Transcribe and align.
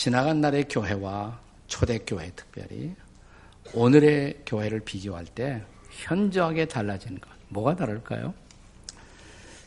지나간 0.00 0.40
날의 0.40 0.66
교회와 0.66 1.38
초대교회 1.66 2.32
특별히 2.34 2.96
오늘의 3.74 4.44
교회를 4.46 4.80
비교할 4.80 5.26
때 5.26 5.62
현저하게 5.90 6.64
달라진 6.64 7.20
것. 7.20 7.28
뭐가 7.50 7.76
다를까요? 7.76 8.32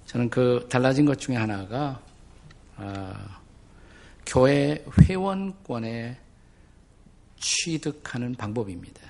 저는 0.08 0.32
그 0.32 0.66
달라진 0.72 1.06
것 1.06 1.20
중에 1.20 1.36
하나가 1.36 2.02
어, 2.78 3.14
교회 4.26 4.84
회원권에 5.04 6.18
취득하는 7.40 8.34
방법입니다. 8.34 9.02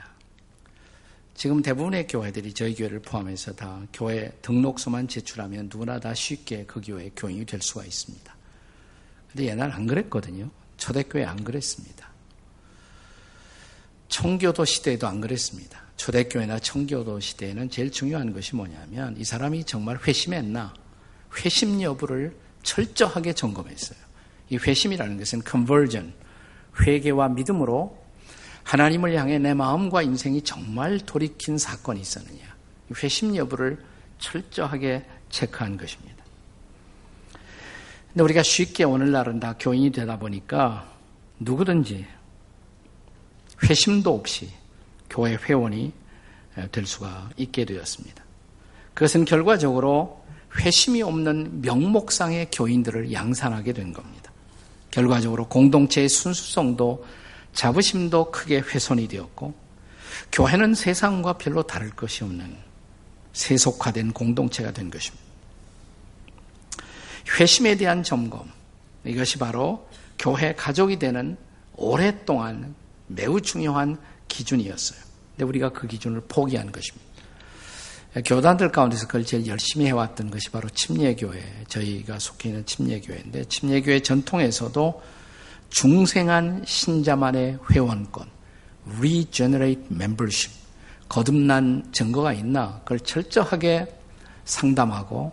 지금 1.36 1.62
대부분의 1.62 2.08
교회들이 2.08 2.54
저희 2.54 2.76
교회를 2.76 3.00
포함해서 3.00 3.54
다 3.54 3.82
교회 3.94 4.30
등록서만 4.42 5.08
제출하면 5.08 5.70
누구나 5.72 6.02
다 6.02 6.14
쉽게 6.14 6.66
그 6.66 6.82
교회의 6.82 7.14
교인이 7.16 7.46
될 7.46 7.62
수가 7.62 7.86
있습니다. 7.86 8.36
근데 9.32 9.46
옛날 9.46 9.72
안 9.72 9.88
그랬거든요. 9.88 10.52
초대교회 10.84 11.24
안 11.24 11.42
그랬습니다. 11.46 12.10
청교도 14.10 14.66
시대에도 14.66 15.08
안 15.08 15.22
그랬습니다. 15.22 15.82
초대교회나 15.96 16.60
청교도 16.60 17.22
시대에는 17.22 17.70
제일 17.70 17.90
중요한 17.90 18.34
것이 18.34 18.54
뭐냐면 18.54 19.16
이 19.18 19.24
사람이 19.24 19.64
정말 19.64 19.98
회심했나 20.06 20.74
회심 21.38 21.82
여부를 21.82 22.36
철저하게 22.64 23.32
점검했어요. 23.32 23.98
이 24.50 24.58
회심이라는 24.58 25.18
것은 25.18 25.44
conversion, 25.50 26.14
회개와 26.82 27.30
믿음으로 27.30 27.98
하나님을 28.64 29.16
향해 29.16 29.40
내 29.40 29.54
마음과 29.54 30.02
인생이 30.02 30.42
정말 30.42 31.00
돌이킨 31.00 31.58
사건이 31.58 32.02
있었느냐. 32.02 32.58
회심 33.02 33.38
여부를 33.38 33.82
철저하게 34.20 35.06
체크한 35.30 35.78
것입니다. 35.78 36.23
근데 38.14 38.24
우리가 38.26 38.44
쉽게 38.44 38.84
오늘날은 38.84 39.40
다 39.40 39.56
교인이 39.58 39.92
되다 39.92 40.20
보니까 40.20 40.88
누구든지 41.40 42.06
회심도 43.64 44.14
없이 44.14 44.52
교회 45.10 45.34
회원이 45.34 45.92
될 46.72 46.86
수가 46.86 47.32
있게 47.38 47.66
되었습니다. 47.66 48.24
그것은 48.94 49.26
결과적으로 49.26 50.24
회심이 50.60 51.02
없는 51.02 51.62
명목상의 51.64 52.50
교인들을 52.52 53.12
양산하게 53.12 53.74
된 53.74 53.94
겁니다. 53.94 54.32
결과적으로 54.92 55.48
공동체의 55.48 56.08
순수성도 56.08 57.04
자부심도 57.54 58.30
크게 58.30 58.60
훼손이 58.60 59.08
되었고 59.08 59.56
교회는 60.32 60.76
세상과 60.76 61.34
별로 61.40 61.64
다를 61.64 61.90
것이 61.90 62.24
없는 62.24 62.56
세속화된 63.34 64.14
공동체가 64.14 64.72
된 64.72 64.92
것입니다. 64.92 65.33
회심에 67.28 67.76
대한 67.76 68.04
점검 68.04 68.50
이것이 69.06 69.38
바로 69.38 69.88
교회 70.20 70.54
가족이 70.54 71.00
되는 71.00 71.38
오랫동안 71.76 72.76
매우 73.08 73.42
중요한 73.42 73.98
기준이었어요. 74.28 75.00
근데 75.32 75.46
우리가 75.46 75.70
그 75.70 75.88
기준을 75.88 76.22
포기한 76.28 76.72
것입니다. 76.72 77.14
교단들 78.26 78.72
가운데서 78.72 79.08
그걸 79.08 79.26
제일 79.26 79.48
열심히 79.48 79.88
해왔던 79.88 80.30
것이 80.30 80.52
바로 80.52 80.70
침례교회, 80.70 81.66
저희가 81.68 82.20
속해 82.20 82.50
있는 82.50 82.66
침례교회인데, 82.66 83.46
침례교회 83.46 84.02
전통에서도 84.02 85.02
중생한 85.70 86.64
신자만의 86.64 87.58
회원권, 87.72 88.28
regenerate 89.00 89.84
membership, 89.92 90.56
거듭난 91.10 91.90
증거가 91.92 92.34
있나, 92.34 92.80
그걸 92.84 93.00
철저하게 93.00 93.88
상담하고, 94.46 95.32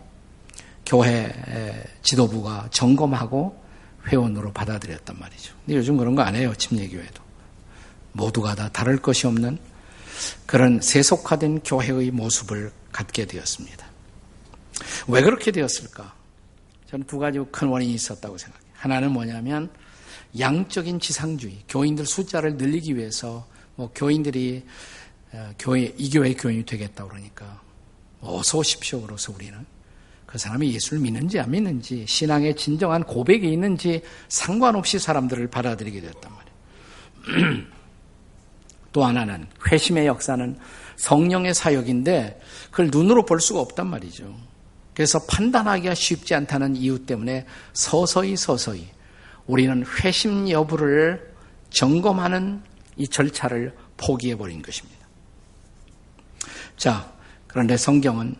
교회 0.85 1.33
지도부가 2.03 2.67
점검하고 2.71 3.59
회원으로 4.07 4.51
받아들였단 4.51 5.17
말이죠. 5.19 5.53
근데 5.65 5.77
요즘 5.77 5.97
그런 5.97 6.15
거 6.15 6.21
안 6.23 6.35
해요, 6.35 6.53
침례교회도. 6.57 7.21
모두가 8.13 8.55
다 8.55 8.69
다를 8.69 8.97
것이 8.97 9.27
없는 9.27 9.57
그런 10.45 10.81
세속화된 10.81 11.61
교회의 11.63 12.11
모습을 12.11 12.71
갖게 12.91 13.25
되었습니다. 13.25 13.87
왜 15.07 15.21
그렇게 15.21 15.51
되었을까? 15.51 16.13
저는 16.89 17.05
두 17.07 17.19
가지 17.19 17.39
큰 17.51 17.69
원인이 17.69 17.93
있었다고 17.93 18.37
생각해요. 18.37 18.71
하나는 18.73 19.11
뭐냐면 19.11 19.69
양적인 20.37 20.99
지상주의, 20.99 21.63
교인들 21.69 22.05
숫자를 22.05 22.57
늘리기 22.57 22.97
위해서 22.97 23.47
뭐 23.75 23.91
교인들이 23.93 24.65
어, 25.33 25.53
교회 25.57 25.93
이 25.97 26.09
교회 26.09 26.33
교인이 26.33 26.65
되겠다 26.65 27.05
그러니까 27.05 27.61
어서 28.19 28.57
오십시오 28.57 29.01
그래서 29.01 29.31
우리는 29.31 29.65
그 30.31 30.37
사람이 30.37 30.73
예수를 30.73 31.01
믿는지 31.01 31.41
안 31.41 31.51
믿는지 31.51 32.05
신앙의 32.07 32.55
진정한 32.55 33.03
고백이 33.03 33.51
있는지 33.51 34.01
상관없이 34.29 34.97
사람들을 34.97 35.47
받아들이게 35.47 35.99
되었단 35.99 36.31
말이에요. 37.25 37.63
또 38.93 39.03
하나는 39.03 39.45
회심의 39.69 40.07
역사는 40.07 40.57
성령의 40.95 41.53
사역인데 41.53 42.39
그걸 42.69 42.89
눈으로 42.91 43.25
볼 43.25 43.41
수가 43.41 43.59
없단 43.59 43.87
말이죠. 43.87 44.33
그래서 44.93 45.19
판단하기가 45.25 45.95
쉽지 45.95 46.33
않다는 46.33 46.77
이유 46.77 47.05
때문에 47.05 47.45
서서히 47.73 48.37
서서히 48.37 48.87
우리는 49.47 49.83
회심 50.01 50.49
여부를 50.49 51.29
점검하는 51.71 52.61
이 52.95 53.05
절차를 53.05 53.75
포기해 53.97 54.37
버린 54.37 54.61
것입니다. 54.61 55.05
자, 56.77 57.11
그런데 57.47 57.75
성경은 57.75 58.35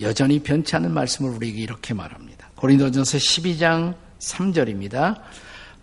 여전히 0.00 0.40
변치 0.40 0.76
않은 0.76 0.92
말씀을 0.92 1.30
우리에게 1.30 1.60
이렇게 1.60 1.94
말합니다. 1.94 2.50
고린도전서 2.56 3.18
12장 3.18 3.94
3절입니다. 4.18 5.20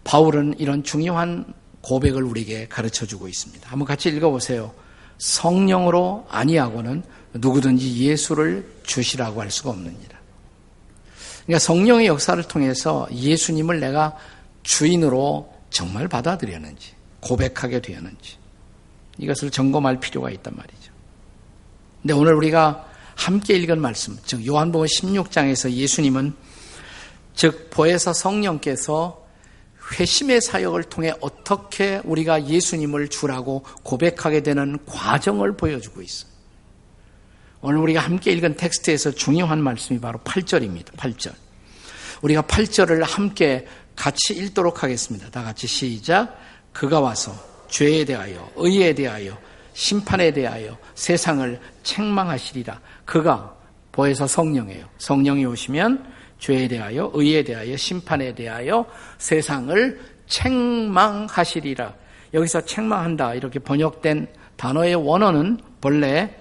바울은 0.04 0.56
이런 0.60 0.84
중요한 0.84 1.54
고백을 1.82 2.24
우리에게 2.24 2.68
가르쳐 2.68 3.06
주고 3.06 3.28
있습니다. 3.28 3.70
한번 3.70 3.88
같이 3.88 4.10
읽어 4.10 4.30
보세요. 4.30 4.74
성령으로 5.18 6.28
아니하고는 6.30 7.04
누구든지 7.34 7.98
예수를 7.98 8.70
주시라고 8.84 9.42
할 9.42 9.52
수가 9.52 9.72
없느니라. 9.72 10.18
그러니까 11.46 11.60
성령의 11.60 12.08
역사를 12.08 12.42
통해서 12.44 13.08
예수님을 13.12 13.80
내가 13.80 14.18
주인으로 14.64 15.54
정말 15.70 16.08
받아들였는지, 16.08 16.94
고백하게 17.22 17.82
되었는지, 17.82 18.38
이것을 19.18 19.50
점검할 19.50 20.00
필요가 20.00 20.30
있단 20.30 20.54
말이죠. 20.56 20.92
근데 22.02 22.14
오늘 22.14 22.34
우리가 22.34 22.86
함께 23.18 23.56
읽은 23.56 23.82
말씀, 23.82 24.18
즉, 24.26 24.46
요한복음 24.46 24.86
16장에서 24.86 25.70
예수님은 25.72 26.34
즉, 27.36 27.70
보혜사 27.72 28.14
성령께서 28.14 29.26
회심의 29.92 30.42
사역을 30.42 30.84
통해 30.84 31.14
어떻게 31.20 32.02
우리가 32.04 32.48
예수님을 32.48 33.10
주라고 33.10 33.64
고백하게 33.84 34.44
되는 34.44 34.78
과정을 34.86 35.58
보여주고 35.58 36.02
있어요. 36.02 36.32
오늘 37.62 37.80
우리가 37.80 38.02
함께 38.02 38.32
읽은 38.32 38.56
텍스트에서 38.56 39.12
중요한 39.12 39.62
말씀이 39.64 40.00
바로 40.00 40.20
8절입니다. 40.20 40.92
8절. 40.94 41.34
우리가 42.22 42.44
8절을 42.44 43.04
함께 43.04 43.68
같이 43.96 44.36
읽도록 44.36 44.84
하겠습니다. 44.84 45.30
다 45.32 45.44
같이 45.44 45.66
시작. 45.68 46.38
그가 46.72 47.00
와서 47.00 47.36
죄에 47.70 48.06
대하여, 48.06 48.52
의에 48.56 48.94
대하여, 48.94 49.38
심판에 49.78 50.32
대하여 50.32 50.76
세상을 50.96 51.60
책망하시리라. 51.84 52.82
그가 53.06 53.56
보혜사 53.92 54.26
성령이에요. 54.26 54.88
성령이 54.98 55.46
오시면 55.46 56.14
죄에 56.40 56.68
대하여, 56.68 57.12
의에 57.14 57.44
대하여, 57.44 57.78
심판에 57.78 58.34
대하여 58.34 58.88
세상을 59.20 60.02
책망하시리라. 60.26 61.94
여기서 62.34 62.66
책망한다 62.66 63.36
이렇게 63.36 63.60
번역된 63.60 64.28
단어의 64.56 64.96
원어는 64.96 65.60
본래 65.80 66.36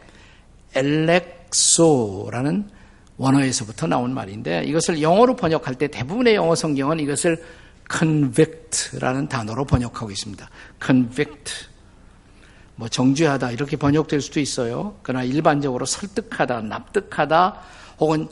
엘렉소라는 0.75 2.70
원어에서부터 3.19 3.86
나온 3.86 4.14
말인데 4.14 4.64
이것을 4.64 5.02
영어로 5.02 5.37
번역할 5.37 5.75
때 5.75 5.88
대부분의 5.88 6.37
영어 6.37 6.55
성경은 6.55 7.00
이것을 7.00 7.44
convict라는 7.93 9.28
단어로 9.28 9.66
번역하고 9.66 10.11
있습니다. 10.11 10.49
convict. 10.82 11.75
뭐 12.76 12.88
정죄하다 12.88 13.52
이렇게 13.52 13.76
번역될 13.76 14.20
수도 14.20 14.38
있어요. 14.38 14.96
그러나 15.02 15.25
일반적으로 15.25 15.84
설득하다, 15.87 16.62
납득하다 16.62 17.61
혹은 17.99 18.28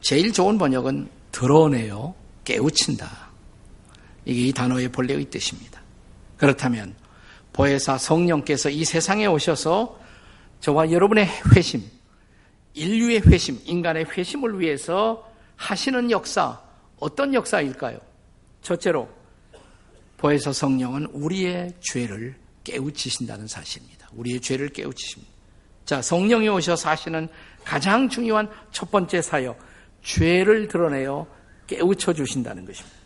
제일 0.00 0.32
좋은 0.32 0.58
번역은 0.58 1.08
드러내요, 1.32 2.14
깨우친다. 2.44 3.28
이게 4.24 4.48
이 4.48 4.52
단어의 4.52 4.88
본래의 4.88 5.26
뜻입니다. 5.26 5.80
그렇다면 6.36 6.94
보혜사 7.52 7.98
성령께서 7.98 8.70
이 8.70 8.84
세상에 8.84 9.26
오셔서 9.26 10.00
저와 10.60 10.90
여러분의 10.90 11.28
회심, 11.54 11.82
인류의 12.72 13.20
회심, 13.26 13.60
인간의 13.64 14.06
회심을 14.06 14.60
위해서 14.60 15.30
하시는 15.56 16.10
역사, 16.10 16.58
어떤 16.98 17.34
역사일까요? 17.34 17.98
첫째로, 18.62 19.08
보혜사 20.16 20.52
성령은 20.52 21.06
우리의 21.12 21.74
죄를 21.80 22.34
깨우치신다는 22.64 23.46
사실입니다. 23.46 24.08
우리의 24.12 24.40
죄를 24.40 24.70
깨우치십니다. 24.70 25.32
자, 25.84 26.00
성령이 26.00 26.48
오셔서 26.48 26.88
하시는 26.88 27.28
가장 27.62 28.08
중요한 28.08 28.48
첫 28.72 28.90
번째 28.90 29.20
사역, 29.20 29.58
죄를 30.02 30.68
드러내어 30.68 31.26
깨우쳐 31.66 32.14
주신다는 32.14 32.64
것입니다. 32.64 32.96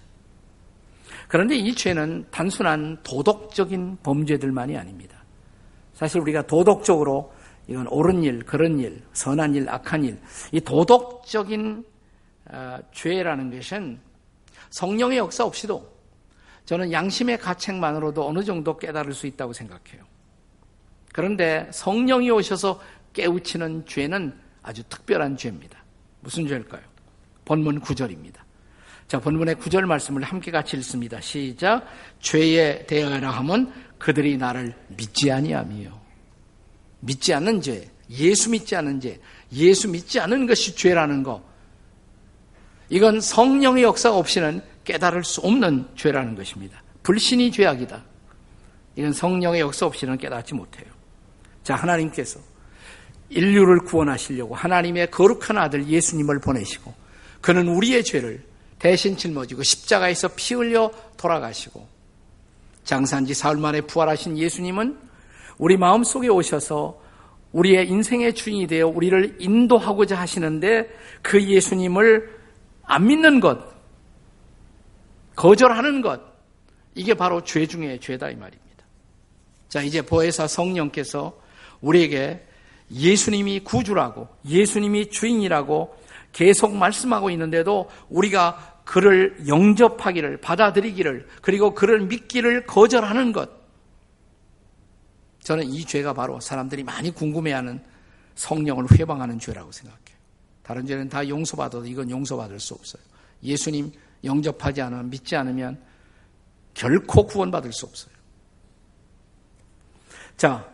그런데 1.27 1.57
이 1.57 1.75
죄는 1.75 2.27
단순한 2.31 2.99
도덕적인 3.03 3.99
범죄들만이 4.03 4.77
아닙니다. 4.77 5.23
사실 5.93 6.21
우리가 6.21 6.47
도덕적으로 6.47 7.33
이건 7.67 7.87
옳은 7.89 8.23
일, 8.23 8.45
그런 8.45 8.79
일, 8.79 9.03
선한 9.13 9.55
일, 9.55 9.69
악한 9.69 10.05
일, 10.05 10.19
이 10.53 10.61
도덕적인 10.61 11.85
어, 12.51 12.79
죄라는 12.93 13.51
것은 13.51 14.01
성령의 14.71 15.19
역사 15.19 15.45
없이도 15.45 15.98
저는 16.69 16.93
양심의 16.93 17.39
가책만으로도 17.39 18.29
어느 18.29 18.45
정도 18.45 18.77
깨달을 18.77 19.15
수 19.15 19.27
있다고 19.27 19.55
생각해요. 19.55 20.05
그런데 21.15 21.67
성령이 21.73 22.31
오셔서 22.31 22.79
깨우치는 23.15 23.87
죄는 23.87 24.39
아주 24.63 24.83
특별한 24.91 25.39
죄입니다. 25.39 25.83
무슨 26.21 26.47
죄일까요? 26.47 26.83
본문 27.47 27.81
9절입니다. 27.81 28.35
자, 29.07 29.19
본문의 29.19 29.55
9절 29.55 29.87
말씀을 29.87 30.23
함께 30.25 30.51
같이 30.51 30.77
읽습니다. 30.77 31.19
시작. 31.23 31.87
죄에 32.21 32.85
대하여 32.85 33.31
하면 33.31 33.73
그들이 33.97 34.37
나를 34.37 34.75
믿지 34.89 35.33
아니하며 35.33 35.99
믿지 37.01 37.33
않는 37.33 37.63
죄, 37.63 37.91
예수 38.11 38.51
믿지 38.51 38.77
않는 38.77 39.01
죄, 39.01 39.19
예수 39.55 39.89
믿지 39.89 40.21
않는 40.21 40.47
것이 40.47 40.77
죄라는 40.77 41.23
거. 41.23 41.43
이건 42.91 43.23
성령의 43.23 43.85
역사 43.85 44.13
없이는 44.13 44.61
깨달을 44.89 45.23
수 45.23 45.43
없는 45.43 45.87
죄라는 45.97 46.35
것입니다. 46.35 46.83
불신이 47.03 47.53
죄악이다. 47.53 48.03
이건 48.97 49.13
성령의 49.13 49.61
역사 49.61 49.85
없이는 49.85 50.17
깨닫지 50.17 50.55
못해요. 50.55 50.87
자, 51.63 51.75
하나님께서 51.75 52.41
인류를 53.29 53.81
구원하시려고 53.81 54.55
하나님의 54.55 55.11
거룩한 55.11 55.59
아들 55.59 55.87
예수님을 55.87 56.41
보내시고 56.41 56.95
그는 57.43 57.69
우리의 57.69 58.03
죄를 58.03 58.43
대신 58.79 59.19
짊어지고 59.19 59.63
십자가에서 59.63 60.29
피 60.35 60.55
흘려 60.55 60.91
돌아가시고 61.19 61.87
장산지 62.85 63.35
사흘 63.35 63.59
만에 63.59 63.83
부활하신 63.83 64.39
예수님은 64.39 64.97
우리 65.59 65.77
마음 65.77 66.03
속에 66.03 66.29
오셔서 66.29 66.99
우리의 67.53 67.89
인생의 67.89 68.35
주인이 68.35 68.67
되어 68.67 68.89
우리를 68.89 69.37
인도하고자 69.39 70.19
하시는데 70.19 70.89
그 71.21 71.43
예수님을 71.43 72.39
안 72.85 73.07
믿는 73.07 73.41
것, 73.41 73.78
거절하는 75.39 76.01
것, 76.03 76.21
이게 76.97 77.15
바로 77.15 77.45
죄 77.45 77.65
중에 77.65 78.01
죄다 78.01 78.29
이 78.29 78.35
말입니다. 78.35 78.85
자, 79.69 79.83
이제 79.83 80.03
보혜사 80.03 80.49
성령께서 80.49 81.41
우리에게 81.81 82.45
예수님이 82.91 83.61
구주라고, 83.61 84.27
예수님이 84.45 85.11
주인이라고 85.11 85.97
계속 86.33 86.75
말씀하고 86.75 87.31
있는데도 87.31 87.89
우리가 88.09 88.81
그를 88.85 89.37
영접하기를, 89.47 90.41
받아들이기를, 90.41 91.29
그리고 91.41 91.73
그를 91.73 92.01
믿기를 92.01 92.67
거절하는 92.67 93.31
것. 93.31 93.49
저는 95.45 95.69
이 95.69 95.85
죄가 95.85 96.15
바로 96.15 96.41
사람들이 96.41 96.83
많이 96.83 97.13
궁금해하는 97.13 97.81
성령을 98.35 98.87
회방하는 98.91 99.39
죄라고 99.39 99.71
생각해요. 99.71 100.19
다른 100.65 100.85
죄는 100.85 101.09
다 101.09 101.29
용서받아도 101.29 101.87
이건 101.87 102.11
용서받을 102.11 102.59
수 102.59 102.75
없어요. 102.75 103.03
예수님 103.45 103.93
영접하지 104.25 104.83
않으면, 104.83 105.11
믿지 105.11 105.37
않으면 105.37 105.81
결코 106.75 107.27
구원받을 107.27 107.73
수 107.73 107.87
없어요. 107.87 108.15
자, 110.37 110.69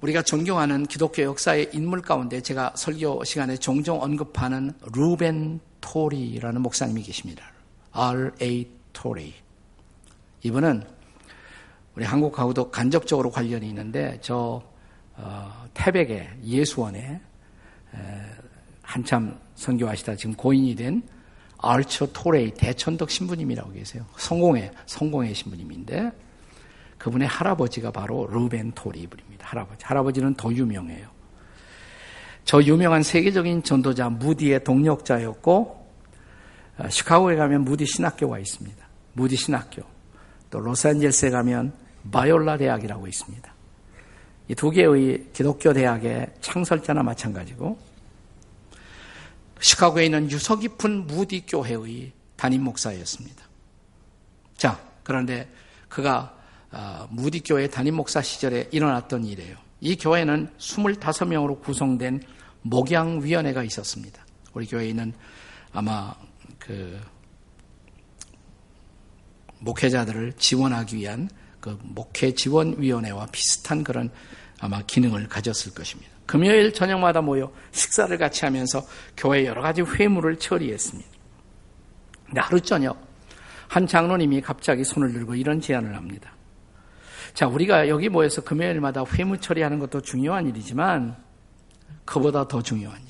우리가 0.00 0.22
존경하는 0.22 0.86
기독교 0.86 1.22
역사의 1.22 1.70
인물 1.72 2.00
가운데 2.00 2.40
제가 2.40 2.72
설교 2.74 3.24
시간에 3.24 3.56
종종 3.56 4.02
언급하는 4.02 4.72
루벤 4.94 5.60
토리라는 5.80 6.62
목사님이 6.62 7.02
계십니다. 7.02 7.44
R.A. 7.92 8.68
토리. 8.92 9.34
이분은 10.42 10.82
우리 11.94 12.04
한국하고도 12.04 12.70
간접적으로 12.70 13.30
관련이 13.30 13.68
있는데 13.68 14.18
저 14.22 14.62
어, 15.16 15.68
태백의 15.74 16.38
예수원에 16.44 17.20
에, 17.94 17.98
한참 18.82 19.38
선교하시다 19.54 20.16
지금 20.16 20.34
고인이 20.34 20.74
된 20.74 21.02
알처 21.62 22.06
토레이 22.12 22.52
대천덕 22.52 23.10
신부님이라고 23.10 23.72
계세요. 23.72 24.04
성공의 24.16 24.70
성공의 24.86 25.34
신부님인데 25.34 26.12
그분의 26.98 27.28
할아버지가 27.28 27.90
바로 27.90 28.26
루벤 28.30 28.72
토리 28.72 29.00
이분입니다. 29.00 29.46
할아버지. 29.46 29.84
할아버지는 29.84 30.34
더 30.34 30.52
유명해요. 30.52 31.08
저 32.44 32.62
유명한 32.62 33.02
세계적인 33.02 33.62
전도자 33.62 34.08
무디의 34.08 34.64
동력자였고 34.64 35.86
어, 36.78 36.88
시카고에 36.88 37.36
가면 37.36 37.64
무디 37.64 37.86
신학교가 37.86 38.38
있습니다. 38.38 38.86
무디 39.12 39.36
신학교. 39.36 39.82
또 40.50 40.60
로스앤젤스에 40.60 41.30
가면 41.30 41.72
바이올라 42.10 42.56
대학이라고 42.56 43.06
있습니다. 43.06 43.54
이 44.48 44.54
두 44.54 44.70
개의 44.70 45.26
기독교 45.32 45.72
대학의 45.72 46.26
창설자나 46.40 47.04
마찬가지고 47.04 47.78
시카고에 49.60 50.06
있는 50.06 50.30
유서 50.30 50.58
깊은 50.58 51.06
무디 51.06 51.46
교회의 51.46 52.12
담임 52.36 52.64
목사였습니다. 52.64 53.44
자, 54.56 54.80
그런데 55.02 55.48
그가 55.88 56.36
아, 56.72 57.08
무디 57.10 57.40
교회 57.40 57.68
담임 57.68 57.96
목사 57.96 58.22
시절에 58.22 58.68
일어났던 58.70 59.24
일이에요. 59.24 59.56
이 59.80 59.96
교회는 59.96 60.50
25명으로 60.58 61.60
구성된 61.60 62.22
목양위원회가 62.62 63.64
있었습니다. 63.64 64.24
우리 64.52 64.66
교회에는 64.66 65.12
아마 65.72 66.14
그 66.58 67.00
목회자들을 69.58 70.34
지원하기 70.34 70.96
위한 70.96 71.28
그 71.60 71.78
목회 71.82 72.32
지원위원회와 72.32 73.26
비슷한 73.26 73.82
그런 73.82 74.10
아마 74.60 74.82
기능을 74.82 75.28
가졌을 75.28 75.74
것입니다. 75.74 76.10
금요일 76.30 76.72
저녁마다 76.72 77.20
모여 77.20 77.50
식사를 77.72 78.16
같이 78.16 78.44
하면서 78.44 78.86
교회 79.16 79.46
여러 79.46 79.60
가지 79.62 79.82
회무를 79.82 80.36
처리했습니다. 80.36 81.10
근데 82.24 82.40
하루 82.40 82.60
저녁 82.60 83.04
한 83.66 83.84
장로님이 83.84 84.40
갑자기 84.40 84.84
손을 84.84 85.12
들고 85.12 85.34
이런 85.34 85.60
제안을 85.60 85.96
합니다. 85.96 86.32
자, 87.34 87.48
우리가 87.48 87.88
여기 87.88 88.08
모여서 88.08 88.42
금요일마다 88.42 89.04
회무 89.06 89.38
처리하는 89.38 89.80
것도 89.80 90.02
중요한 90.02 90.46
일이지만 90.46 91.16
그보다 92.04 92.46
더 92.46 92.62
중요한 92.62 92.96
일. 93.00 93.08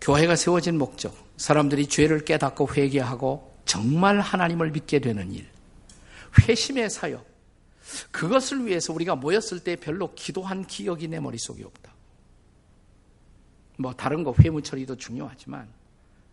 교회가 0.00 0.34
세워진 0.34 0.78
목적, 0.78 1.14
사람들이 1.36 1.86
죄를 1.86 2.24
깨닫고 2.24 2.70
회개하고 2.74 3.60
정말 3.66 4.18
하나님을 4.18 4.72
믿게 4.72 4.98
되는 4.98 5.30
일. 5.30 5.46
회심의 6.40 6.90
사역. 6.90 7.31
그것을 8.10 8.66
위해서 8.66 8.92
우리가 8.92 9.16
모였을 9.16 9.60
때 9.60 9.76
별로 9.76 10.12
기도한 10.14 10.64
기억이 10.66 11.08
내 11.08 11.20
머릿속에 11.20 11.64
없다. 11.64 11.92
뭐 13.78 13.92
다른 13.92 14.22
거 14.22 14.34
회무 14.40 14.62
처리도 14.62 14.96
중요하지만 14.96 15.68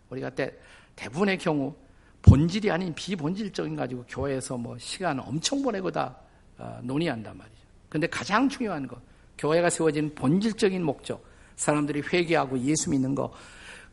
우리가 0.10 0.30
때 0.30 0.54
대부분의 0.96 1.38
경우 1.38 1.76
본질이 2.22 2.70
아닌 2.70 2.94
비본질적인 2.94 3.76
가지고 3.76 4.06
교회에서 4.08 4.58
뭐 4.58 4.78
시간 4.78 5.20
엄청 5.20 5.62
보내고 5.62 5.92
다 5.92 6.16
어, 6.58 6.80
논의한단 6.84 7.38
말이죠. 7.38 7.60
근데 7.88 8.08
가장 8.08 8.50
중요한 8.50 8.86
거 8.86 9.02
교회가 9.38 9.70
세워진 9.70 10.14
본질적인 10.14 10.84
목적 10.84 11.26
사람들이 11.56 12.02
회개하고 12.02 12.60
예수 12.60 12.90
믿는 12.90 13.16
거 13.16 13.34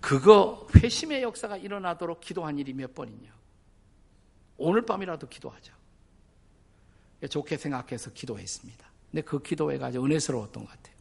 그거 0.00 0.66
회심의 0.74 1.22
역사가 1.22 1.56
일어나도록 1.56 2.20
기도한 2.20 2.58
일이 2.58 2.72
몇 2.72 2.94
번이냐. 2.94 3.34
오늘 4.58 4.82
밤이라도 4.82 5.28
기도하자. 5.28 5.75
좋게 7.28 7.56
생각해서 7.56 8.10
기도했습니다. 8.12 8.86
근데 9.10 9.22
그 9.22 9.42
기도회 9.42 9.78
가지고 9.78 10.04
은혜스러웠던 10.04 10.64
것 10.64 10.70
같아요. 10.70 10.94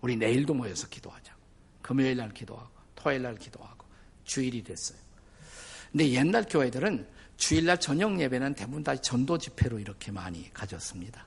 우리 0.00 0.16
내일도 0.16 0.54
모여서 0.54 0.88
기도하자. 0.88 1.34
금요일 1.82 2.16
날 2.16 2.32
기도하고, 2.32 2.70
토요일 2.94 3.22
날 3.22 3.36
기도하고, 3.36 3.84
주일이 4.24 4.62
됐어요. 4.62 4.98
근데 5.90 6.10
옛날 6.12 6.46
교회들은 6.48 7.06
주일날 7.36 7.78
저녁 7.80 8.18
예배는 8.18 8.54
대부분 8.54 8.82
다 8.82 8.96
전도 8.96 9.36
집회로 9.38 9.78
이렇게 9.78 10.10
많이 10.10 10.52
가졌습니다. 10.54 11.26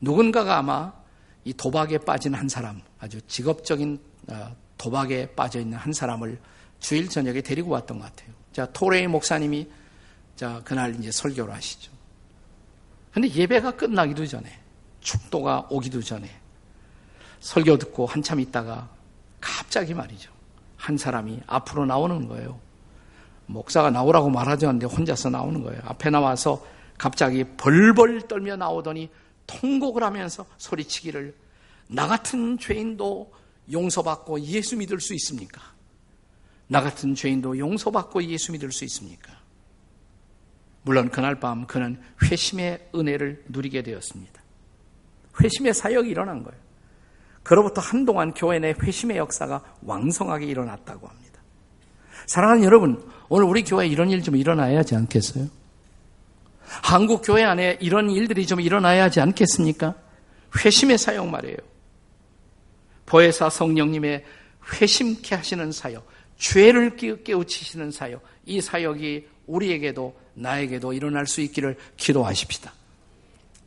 누군가가 0.00 0.58
아마 0.58 0.92
이 1.44 1.52
도박에 1.52 1.98
빠진 1.98 2.34
한 2.34 2.48
사람, 2.48 2.80
아주 2.98 3.20
직업적인 3.22 4.00
어, 4.28 4.56
도박에 4.76 5.34
빠져 5.34 5.60
있는 5.60 5.76
한 5.76 5.92
사람을 5.92 6.40
주일 6.78 7.08
저녁에 7.08 7.40
데리고 7.40 7.70
왔던 7.70 7.98
것 7.98 8.04
같아요. 8.04 8.32
자, 8.52 8.66
토레이 8.72 9.06
목사님이 9.06 9.68
자, 10.36 10.62
그날 10.64 10.94
이제 10.94 11.10
설교를 11.10 11.52
하시죠. 11.52 11.97
근데 13.18 13.34
예배가 13.34 13.72
끝나기도 13.72 14.24
전에, 14.28 14.48
축도가 15.00 15.66
오기도 15.70 16.00
전에, 16.00 16.30
설교 17.40 17.76
듣고 17.78 18.06
한참 18.06 18.38
있다가 18.38 18.88
갑자기 19.40 19.92
말이죠. 19.92 20.30
한 20.76 20.96
사람이 20.96 21.40
앞으로 21.48 21.84
나오는 21.84 22.28
거예요. 22.28 22.60
목사가 23.46 23.90
나오라고 23.90 24.30
말하지 24.30 24.66
않는데 24.66 24.86
혼자서 24.86 25.30
나오는 25.30 25.64
거예요. 25.64 25.80
앞에 25.84 26.10
나와서 26.10 26.64
갑자기 26.96 27.42
벌벌 27.42 28.28
떨며 28.28 28.54
나오더니 28.54 29.10
통곡을 29.48 30.04
하면서 30.04 30.46
소리치기를 30.56 31.34
나 31.88 32.06
같은 32.06 32.56
죄인도 32.56 33.32
용서받고 33.72 34.42
예수 34.42 34.76
믿을 34.76 35.00
수 35.00 35.12
있습니까? 35.14 35.60
나 36.68 36.80
같은 36.80 37.16
죄인도 37.16 37.58
용서받고 37.58 38.22
예수 38.22 38.52
믿을 38.52 38.70
수 38.70 38.84
있습니까? 38.84 39.37
물론 40.88 41.10
그날 41.10 41.38
밤 41.38 41.66
그는 41.66 42.00
회심의 42.24 42.88
은혜를 42.94 43.44
누리게 43.48 43.82
되었습니다. 43.82 44.40
회심의 45.38 45.74
사역이 45.74 46.08
일어난 46.08 46.42
거예요. 46.42 46.58
그로부터 47.42 47.82
한동안 47.82 48.32
교회 48.32 48.58
내 48.58 48.74
회심의 48.82 49.18
역사가 49.18 49.62
왕성하게 49.82 50.46
일어났다고 50.46 51.06
합니다. 51.06 51.42
사랑하는 52.26 52.64
여러분, 52.64 53.06
오늘 53.28 53.44
우리 53.44 53.64
교회에 53.64 53.86
이런 53.86 54.08
일 54.08 54.22
좀 54.22 54.34
일어나야 54.34 54.78
하지 54.78 54.96
않겠어요? 54.96 55.48
한국 56.62 57.20
교회 57.22 57.44
안에 57.44 57.76
이런 57.82 58.08
일들이 58.08 58.46
좀 58.46 58.58
일어나야 58.58 59.04
하지 59.04 59.20
않겠습니까? 59.20 59.94
회심의 60.56 60.96
사역 60.96 61.28
말이에요. 61.28 61.58
보혜사 63.04 63.50
성령님의 63.50 64.24
회심케 64.72 65.34
하시는 65.34 65.70
사역, 65.70 66.08
죄를 66.38 66.96
깨우치시는 66.96 67.90
사역, 67.90 68.22
이 68.46 68.62
사역이 68.62 69.28
우리에게도 69.46 70.27
나에게도 70.38 70.92
일어날 70.92 71.26
수 71.26 71.40
있기를 71.40 71.76
기도하십시다. 71.96 72.72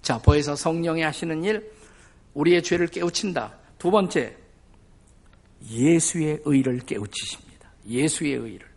자, 0.02 0.18
보혜사 0.20 0.56
성령이 0.56 1.02
하시는 1.02 1.44
일, 1.44 1.72
우리의 2.34 2.64
죄를 2.64 2.88
깨우친다. 2.88 3.54
두 3.78 3.92
번째, 3.92 4.36
예수의 5.70 6.42
의를 6.46 6.80
깨우치십니다. 6.80 7.70
예수의 7.88 8.34
의를. 8.34 8.68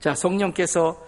자, 0.00 0.14
성령께서 0.14 1.06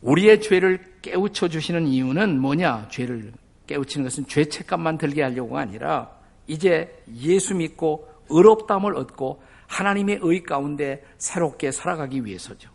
우리의 0.00 0.40
죄를 0.40 0.98
깨우쳐 1.02 1.48
주시는 1.48 1.86
이유는 1.86 2.40
뭐냐? 2.40 2.88
죄를 2.90 3.32
깨우치는 3.66 4.04
것은 4.04 4.26
죄책감만 4.28 4.98
들게 4.98 5.22
하려고가 5.22 5.60
아니라 5.60 6.10
이제 6.46 7.02
예수 7.16 7.54
믿고 7.54 8.08
의롭담을 8.30 8.96
얻고 8.96 9.42
하나님의 9.66 10.20
의 10.22 10.42
가운데 10.42 11.04
새롭게 11.18 11.72
살아가기 11.72 12.24
위해서죠. 12.24 12.70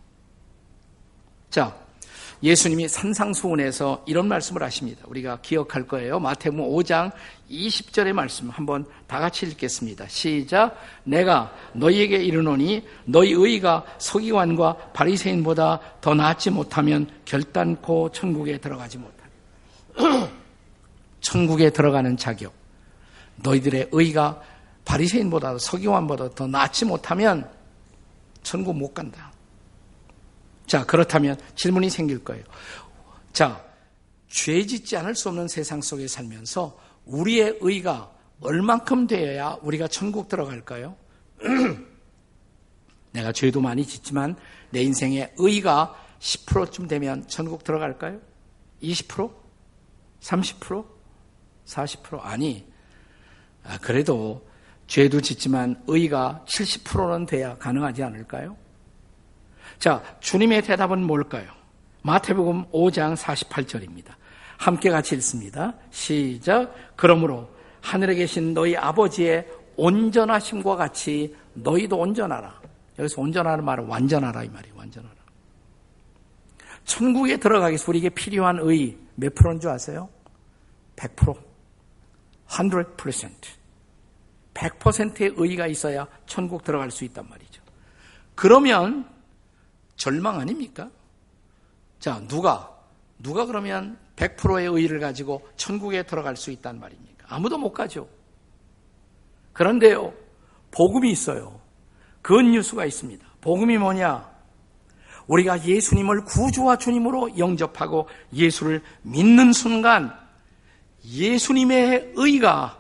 자, 1.50 1.83
예수님이 2.44 2.90
산상수훈에서 2.90 4.04
이런 4.06 4.28
말씀을 4.28 4.62
하십니다. 4.64 5.02
우리가 5.08 5.40
기억할 5.42 5.88
거예요. 5.88 6.20
마태복음 6.20 6.66
5장 6.66 7.12
20절의 7.50 8.12
말씀 8.12 8.50
한번 8.50 8.86
다 9.08 9.20
같이 9.20 9.46
읽겠습니다. 9.46 10.06
시작. 10.10 10.78
내가 11.06 11.56
너희에게 11.72 12.18
이르노니 12.18 12.86
너희 13.06 13.32
의가 13.32 13.86
서기관과 13.98 14.92
바리새인보다 14.92 15.80
더 16.02 16.14
낫지 16.14 16.50
못하면 16.50 17.10
결단코 17.24 18.12
천국에 18.12 18.58
들어가지 18.58 18.98
못하리. 18.98 19.30
천국에 21.22 21.70
들어가는 21.70 22.18
자격. 22.18 22.54
너희들의 23.38 23.88
의가 23.94 24.42
바리새인보다 24.84 25.58
서기관보다 25.60 26.32
더 26.32 26.46
낫지 26.46 26.84
못하면 26.84 27.50
천국 28.44 28.78
못 28.78 28.94
간다. 28.94 29.33
자, 30.66 30.86
그렇다면 30.86 31.38
질문이 31.56 31.90
생길 31.90 32.24
거예요. 32.24 32.44
자, 33.32 33.64
죄 34.28 34.66
짓지 34.66 34.98
않을 34.98 35.16
수 35.16 35.30
없는 35.30 35.48
세상 35.48 35.82
속에 35.82 36.08
살면서 36.08 36.78
우리의 37.06 37.58
의가 37.62 38.12
얼만큼 38.42 39.08
되어야 39.08 39.58
우리가 39.62 39.88
천국 39.88 40.28
들어갈까요? 40.28 40.96
내가 43.12 43.32
죄도 43.32 43.62
많이 43.62 43.86
짓지만 43.86 44.36
내 44.72 44.82
인생의 44.82 45.34
의가 45.38 45.96
10%쯤 46.20 46.88
되면 46.88 47.28
천국 47.28 47.64
들어갈까요? 47.64 48.20
20%? 48.82 49.32
30%? 50.20 50.86
40%? 51.66 52.20
아니, 52.24 52.66
아, 53.64 53.78
그래도 53.80 54.48
죄도 54.88 55.22
짓지만 55.22 55.82
의가 55.88 56.44
70%는 56.48 57.26
돼야 57.26 57.56
가능하지 57.58 58.04
않을까요? 58.04 58.58
자, 59.84 60.02
주님의 60.22 60.62
대답은 60.62 61.04
뭘까요? 61.04 61.52
마태복음 62.04 62.72
5장 62.72 63.18
48절입니다. 63.18 64.14
함께 64.58 64.90
같이 64.90 65.14
읽습니다. 65.16 65.74
시작. 65.92 66.74
그러므로 66.96 67.50
하늘에 67.82 68.16
계신 68.16 68.54
너희 68.54 68.78
아버지의 68.78 69.46
온전하심과 69.76 70.78
같이 70.78 71.36
너희도 71.56 71.98
온전하라. 71.98 72.62
여기서 72.98 73.22
온전하는 73.22 73.66
말은 73.66 73.86
완전하라 73.88 74.46
이 74.46 74.48
말이에요. 74.48 74.74
완전하라. 74.78 75.16
천국에 76.86 77.36
들어가기 77.36 77.72
위해서 77.72 77.84
우리에게 77.90 78.08
필요한 78.08 78.60
의 78.62 78.96
몇 79.16 79.36
프로인 79.36 79.60
줄 79.60 79.70
아세요? 79.70 80.08
100%. 80.96 81.38
100%. 82.48 83.32
100%의 84.54 85.34
의가 85.36 85.68
있어야 85.68 86.08
천국 86.26 86.64
들어갈 86.64 86.90
수 86.90 87.04
있단 87.04 87.28
말이죠. 87.28 87.62
그러면 88.34 89.12
절망 89.96 90.40
아닙니까? 90.40 90.90
자, 92.00 92.22
누가, 92.28 92.70
누가 93.20 93.46
그러면 93.46 93.98
100%의 94.16 94.68
의의를 94.68 95.00
가지고 95.00 95.48
천국에 95.56 96.04
들어갈 96.04 96.36
수 96.36 96.52
있단 96.52 96.80
말입니까? 96.80 97.28
아무도 97.30 97.58
못 97.58 97.72
가죠. 97.72 98.08
그런데요, 99.54 100.14
복음이 100.72 101.12
있어요. 101.12 101.60
그 102.22 102.42
뉴스가 102.42 102.86
있습니다. 102.86 103.26
복음이 103.42 103.78
뭐냐? 103.78 104.34
우리가 105.28 105.64
예수님을 105.64 106.26
구주와 106.26 106.78
주님으로 106.78 107.38
영접하고 107.38 108.08
예수를 108.34 108.82
믿는 109.04 109.54
순간 109.54 110.14
예수님의 111.06 112.14
의가 112.16 112.80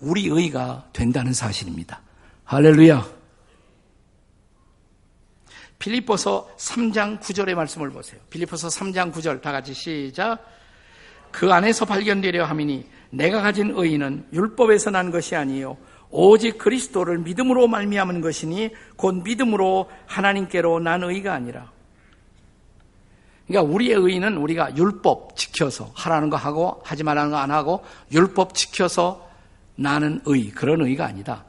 우리 0.00 0.26
의가 0.26 0.88
된다는 0.92 1.32
사실입니다. 1.32 2.00
할렐루야. 2.44 3.19
빌립보서 5.80 6.48
3장 6.56 7.20
9절의 7.20 7.54
말씀을 7.54 7.90
보세요. 7.90 8.20
빌립보서 8.30 8.68
3장 8.68 9.12
9절 9.12 9.42
다 9.42 9.50
같이 9.50 9.74
시작. 9.74 10.38
그 11.32 11.52
안에서 11.52 11.84
발견되려 11.84 12.44
함이니 12.44 12.86
내가 13.10 13.40
가진 13.40 13.72
의는 13.74 14.26
율법에서 14.32 14.90
난 14.90 15.10
것이 15.10 15.34
아니요 15.34 15.76
오직 16.10 16.58
그리스도를 16.58 17.18
믿음으로 17.18 17.66
말미암은 17.66 18.20
것이니 18.20 18.70
곧 18.96 19.22
믿음으로 19.22 19.90
하나님께로 20.06 20.80
난 20.80 21.02
의가 21.02 21.32
아니라. 21.34 21.72
그러니까 23.46 23.72
우리의 23.72 23.94
의는 23.94 24.36
우리가 24.36 24.76
율법 24.76 25.36
지켜서 25.36 25.90
하라는 25.94 26.30
거 26.30 26.36
하고 26.36 26.80
하지 26.84 27.02
말라는 27.02 27.30
거 27.32 27.38
안 27.38 27.50
하고 27.50 27.84
율법 28.12 28.54
지켜서 28.54 29.28
나는 29.76 30.20
의 30.26 30.50
그런 30.50 30.82
의가 30.82 31.06
아니다. 31.06 31.44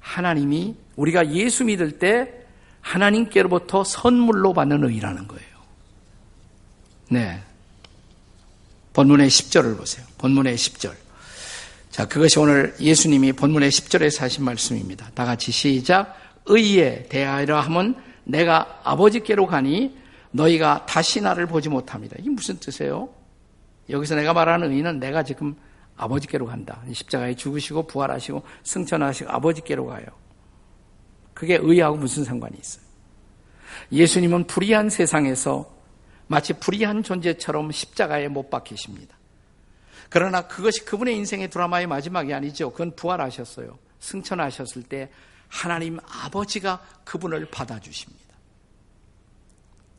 하나님이 0.00 0.74
우리가 0.96 1.30
예수 1.30 1.64
믿을 1.64 1.98
때 1.98 2.43
하나님께로부터 2.84 3.82
선물로 3.82 4.52
받는 4.52 4.84
의라는 4.84 5.26
거예요. 5.26 5.48
네. 7.08 7.40
본문의 8.92 9.28
10절을 9.28 9.76
보세요. 9.76 10.06
본문의 10.18 10.56
10절. 10.56 10.94
자, 11.90 12.06
그것이 12.06 12.38
오늘 12.38 12.74
예수님이 12.78 13.32
본문의 13.32 13.70
10절에서 13.70 14.20
하신 14.20 14.44
말씀입니다. 14.44 15.10
다 15.14 15.24
같이 15.24 15.50
시작. 15.50 16.16
의에 16.46 17.04
대하여 17.08 17.56
하면 17.56 17.96
내가 18.24 18.80
아버지께로 18.84 19.46
가니 19.46 19.96
너희가 20.30 20.86
다시 20.86 21.20
나를 21.20 21.46
보지 21.46 21.68
못합니다. 21.68 22.16
이게 22.18 22.28
무슨 22.30 22.58
뜻이에요? 22.58 23.08
여기서 23.88 24.14
내가 24.16 24.32
말하는 24.32 24.72
의는 24.72 24.98
내가 24.98 25.22
지금 25.22 25.56
아버지께로 25.96 26.46
간다. 26.46 26.82
십자가에 26.92 27.34
죽으시고 27.34 27.86
부활하시고 27.86 28.42
승천하시고 28.62 29.30
아버지께로 29.30 29.86
가요. 29.86 30.06
그게 31.44 31.58
의하고 31.60 31.96
무슨 31.96 32.24
상관이 32.24 32.56
있어요? 32.58 32.82
예수님은 33.92 34.46
불의한 34.46 34.88
세상에서 34.88 35.70
마치 36.26 36.54
불의한 36.54 37.02
존재처럼 37.02 37.70
십자가에 37.70 38.28
못 38.28 38.48
박히십니다. 38.48 39.14
그러나 40.08 40.48
그것이 40.48 40.86
그분의 40.86 41.16
인생의 41.16 41.50
드라마의 41.50 41.86
마지막이 41.86 42.32
아니죠. 42.32 42.72
그건 42.72 42.96
부활하셨어요. 42.96 43.78
승천하셨을 44.00 44.84
때 44.84 45.10
하나님 45.48 45.98
아버지가 46.08 46.80
그분을 47.04 47.46
받아주십니다. 47.50 48.24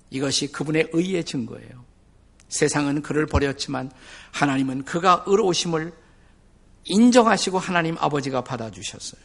이것이 0.09 0.51
그분의 0.51 0.89
의의 0.93 1.23
증거예요. 1.23 1.85
세상은 2.47 3.03
그를 3.03 3.27
버렸지만 3.27 3.91
하나님은 4.31 4.85
그가 4.85 5.23
의로우심을 5.27 5.93
인정하시고 6.85 7.59
하나님 7.59 7.97
아버지가 7.99 8.43
받아주셨어요. 8.43 9.21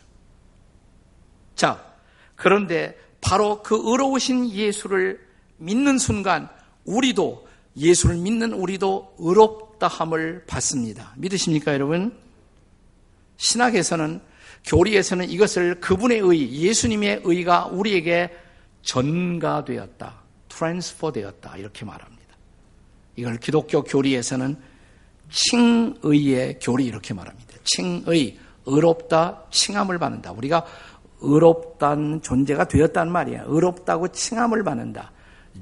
자, 1.54 1.89
그런데 2.40 2.96
바로 3.20 3.62
그 3.62 3.78
의로우신 3.84 4.50
예수를 4.50 5.20
믿는 5.58 5.98
순간 5.98 6.48
우리도 6.86 7.46
예수를 7.76 8.16
믿는 8.16 8.54
우리도 8.54 9.16
의롭다함을 9.18 10.44
받습니다. 10.46 11.12
믿으십니까, 11.18 11.74
여러분? 11.74 12.16
신학에서는 13.36 14.22
교리에서는 14.64 15.28
이것을 15.28 15.80
그분의 15.80 16.20
의, 16.20 16.50
예수님의 16.50 17.20
의가 17.24 17.66
우리에게 17.66 18.30
전가되었다, 18.82 20.22
transfer 20.48 21.12
되었다 21.12 21.58
이렇게 21.58 21.84
말합니다. 21.84 22.36
이걸 23.16 23.36
기독교 23.36 23.84
교리에서는 23.84 24.56
칭의의 25.28 26.58
교리 26.62 26.86
이렇게 26.86 27.12
말합니다. 27.12 27.52
칭의, 27.64 28.38
의롭다, 28.64 29.44
칭함을 29.50 29.98
받는다. 29.98 30.32
우리가 30.32 30.64
의롭다는 31.20 32.22
존재가 32.22 32.68
되었단 32.68 33.10
말이야. 33.10 33.44
의롭다고 33.46 34.08
칭함을 34.08 34.64
받는다. 34.64 35.12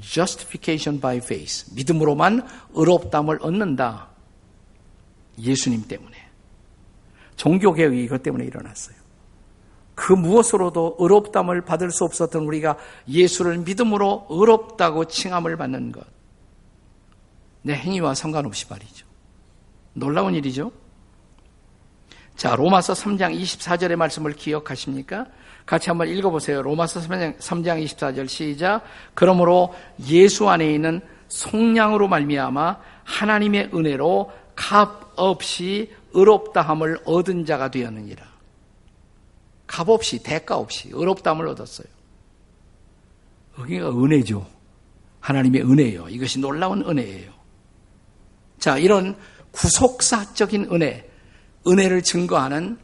justification 0.00 1.00
by 1.00 1.17
faith. 1.17 1.75
믿음으로만 1.75 2.47
의롭다 2.75 3.09
함을 3.09 3.38
얻는다. 3.41 4.09
예수님 5.38 5.87
때문에. 5.88 6.17
종교개혁이 7.37 8.03
이것 8.05 8.23
때문에 8.23 8.45
일어났어요. 8.45 8.97
그 9.95 10.12
무엇으로도 10.12 10.97
의롭담을 11.00 11.62
받을 11.62 11.91
수 11.91 12.05
없었던 12.05 12.45
우리가 12.45 12.77
예수를 13.09 13.59
믿음으로 13.59 14.27
의롭다고 14.31 15.07
칭함을 15.07 15.57
받는 15.57 15.93
것. 15.93 16.07
내 17.62 17.75
행위와 17.75 18.15
상관없이 18.15 18.67
말이죠. 18.69 19.07
놀라운 19.95 20.35
일이죠. 20.35 20.71
자, 22.37 22.55
로마서 22.55 22.93
3장 22.93 23.37
24절의 23.37 23.97
말씀을 23.97 24.33
기억하십니까? 24.33 25.27
같이 25.69 25.91
한번 25.91 26.09
읽어보세요. 26.09 26.63
로마서 26.63 27.01
3장, 27.01 27.37
3장 27.37 27.85
24절 27.85 28.27
시작. 28.27 28.83
그러므로 29.13 29.75
예수 30.09 30.49
안에 30.49 30.73
있는 30.73 31.03
속량으로 31.29 32.09
말미암아 32.09 32.79
하나님의 33.05 33.73
은혜로 33.75 34.33
값 34.57 35.13
없이 35.17 35.93
의롭다함을 36.15 37.01
얻은 37.05 37.45
자가 37.45 37.71
되었느니라. 37.71 38.25
값 39.67 39.91
없이 39.91 40.23
대가 40.23 40.57
없이 40.57 40.89
의롭다함을 40.91 41.47
얻었어요. 41.49 41.87
여기가 43.59 43.91
은혜죠. 43.91 44.47
하나님의 45.21 45.71
은혜예요. 45.71 46.09
이것이 46.09 46.39
놀라운 46.39 46.81
은혜예요. 46.81 47.31
자, 48.59 48.79
이런 48.79 49.19
구속사적인 49.51 50.71
은혜, 50.73 51.11
은혜를 51.67 52.03
증거하는 52.03 52.79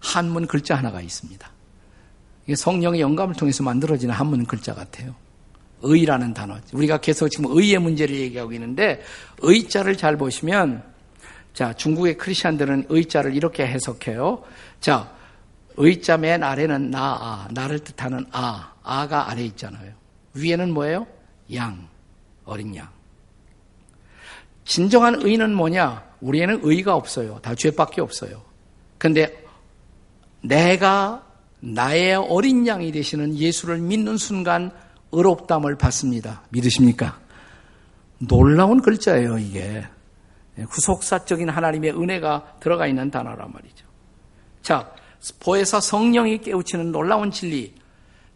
한문 0.00 0.46
글자 0.46 0.74
하나가 0.74 1.00
있습니다. 1.00 1.55
이게 2.46 2.54
성령의 2.54 3.00
영감을 3.00 3.34
통해서 3.34 3.62
만들어지는 3.62 4.14
한문 4.14 4.46
글자 4.46 4.74
같아요. 4.74 5.14
의라는 5.82 6.32
단어. 6.32 6.58
우리가 6.72 6.98
계속 6.98 7.28
지금 7.28 7.56
의의 7.56 7.78
문제를 7.78 8.14
얘기하고 8.16 8.52
있는데 8.52 9.02
의자를 9.42 9.96
잘 9.96 10.16
보시면 10.16 10.82
자, 11.52 11.72
중국의 11.72 12.18
크리스천들은 12.18 12.86
의자를 12.88 13.34
이렇게 13.34 13.66
해석해요. 13.66 14.44
자, 14.80 15.10
의자 15.76 16.16
맨 16.16 16.42
아래는 16.42 16.90
나, 16.90 17.16
아, 17.20 17.48
나를 17.50 17.78
뜻하는 17.80 18.26
아, 18.30 18.74
아가 18.82 19.30
아래 19.30 19.42
있잖아요. 19.44 19.92
위에는 20.34 20.72
뭐예요? 20.72 21.06
양, 21.54 21.88
어린 22.44 22.76
양. 22.76 22.88
진정한 24.64 25.22
의는 25.22 25.54
뭐냐? 25.54 26.04
우리에는 26.20 26.60
의가 26.62 26.94
없어요. 26.94 27.38
다 27.40 27.54
죄밖에 27.54 28.00
없어요. 28.00 28.42
근데 28.98 29.44
내가 30.42 31.25
나의 31.60 32.14
어린 32.14 32.66
양이 32.66 32.92
되시는 32.92 33.36
예수를 33.36 33.78
믿는 33.78 34.16
순간 34.16 34.70
의롭담을 35.12 35.76
받습니다. 35.76 36.42
믿으십니까? 36.50 37.18
놀라운 38.18 38.80
글자예요, 38.82 39.38
이게. 39.38 39.84
구속사적인 40.70 41.48
하나님의 41.48 41.92
은혜가 41.92 42.56
들어가 42.60 42.86
있는 42.86 43.10
단어란 43.10 43.52
말이죠. 43.52 43.86
자, 44.62 44.90
보혜사 45.40 45.80
성령이 45.80 46.38
깨우치는 46.38 46.92
놀라운 46.92 47.30
진리. 47.30 47.74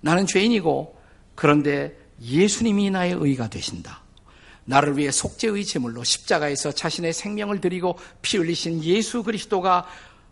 나는 0.01 0.27
죄인이고, 0.27 0.99
그런데 1.35 1.97
예수님이 2.21 2.91
나의 2.91 3.13
의가 3.19 3.49
되신다. 3.49 4.01
나를 4.65 4.97
위해 4.97 5.11
속죄의 5.11 5.65
제물로 5.65 6.05
십자가에서 6.05 6.73
자신의 6.73 7.13
생명을 7.13 7.61
드리고 7.61 7.99
피 8.23 8.37
흘리신 8.37 8.85
예수 8.85 9.23
그리스도가 9.23 9.87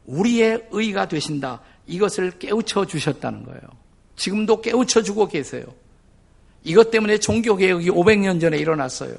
우리의 0.06 0.68
의가 0.70 1.08
되신다. 1.08 1.60
이것을 1.88 2.38
깨우쳐 2.38 2.86
주셨다는 2.86 3.44
거예요. 3.44 3.60
지금도 4.16 4.60
깨우쳐 4.60 5.02
주고 5.02 5.26
계세요. 5.26 5.64
이것 6.62 6.90
때문에 6.90 7.18
종교개혁이 7.18 7.90
500년 7.90 8.40
전에 8.40 8.58
일어났어요. 8.58 9.16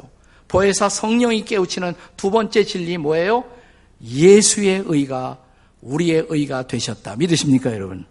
보혜사 0.48 0.90
성령이 0.90 1.46
깨우치는 1.46 1.94
두 2.16 2.32
번째 2.32 2.64
진리 2.64 2.98
뭐예요? 2.98 3.44
예수의 4.04 4.84
의가 4.86 5.40
우리의 5.82 6.26
의가 6.30 6.68
되셨다. 6.68 7.16
믿으십니까, 7.16 7.74
여러분? 7.74 8.06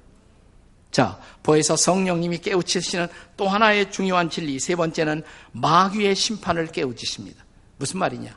자, 0.90 1.20
보혜사 1.42 1.76
성령님이 1.76 2.38
깨우치시는 2.38 3.09
또 3.37 3.48
하나의 3.48 3.90
중요한 3.90 4.30
진리, 4.30 4.59
세 4.59 4.74
번째는 4.74 5.22
마귀의 5.52 6.14
심판을 6.14 6.68
깨우치십니다. 6.68 7.44
무슨 7.76 7.98
말이냐? 7.98 8.37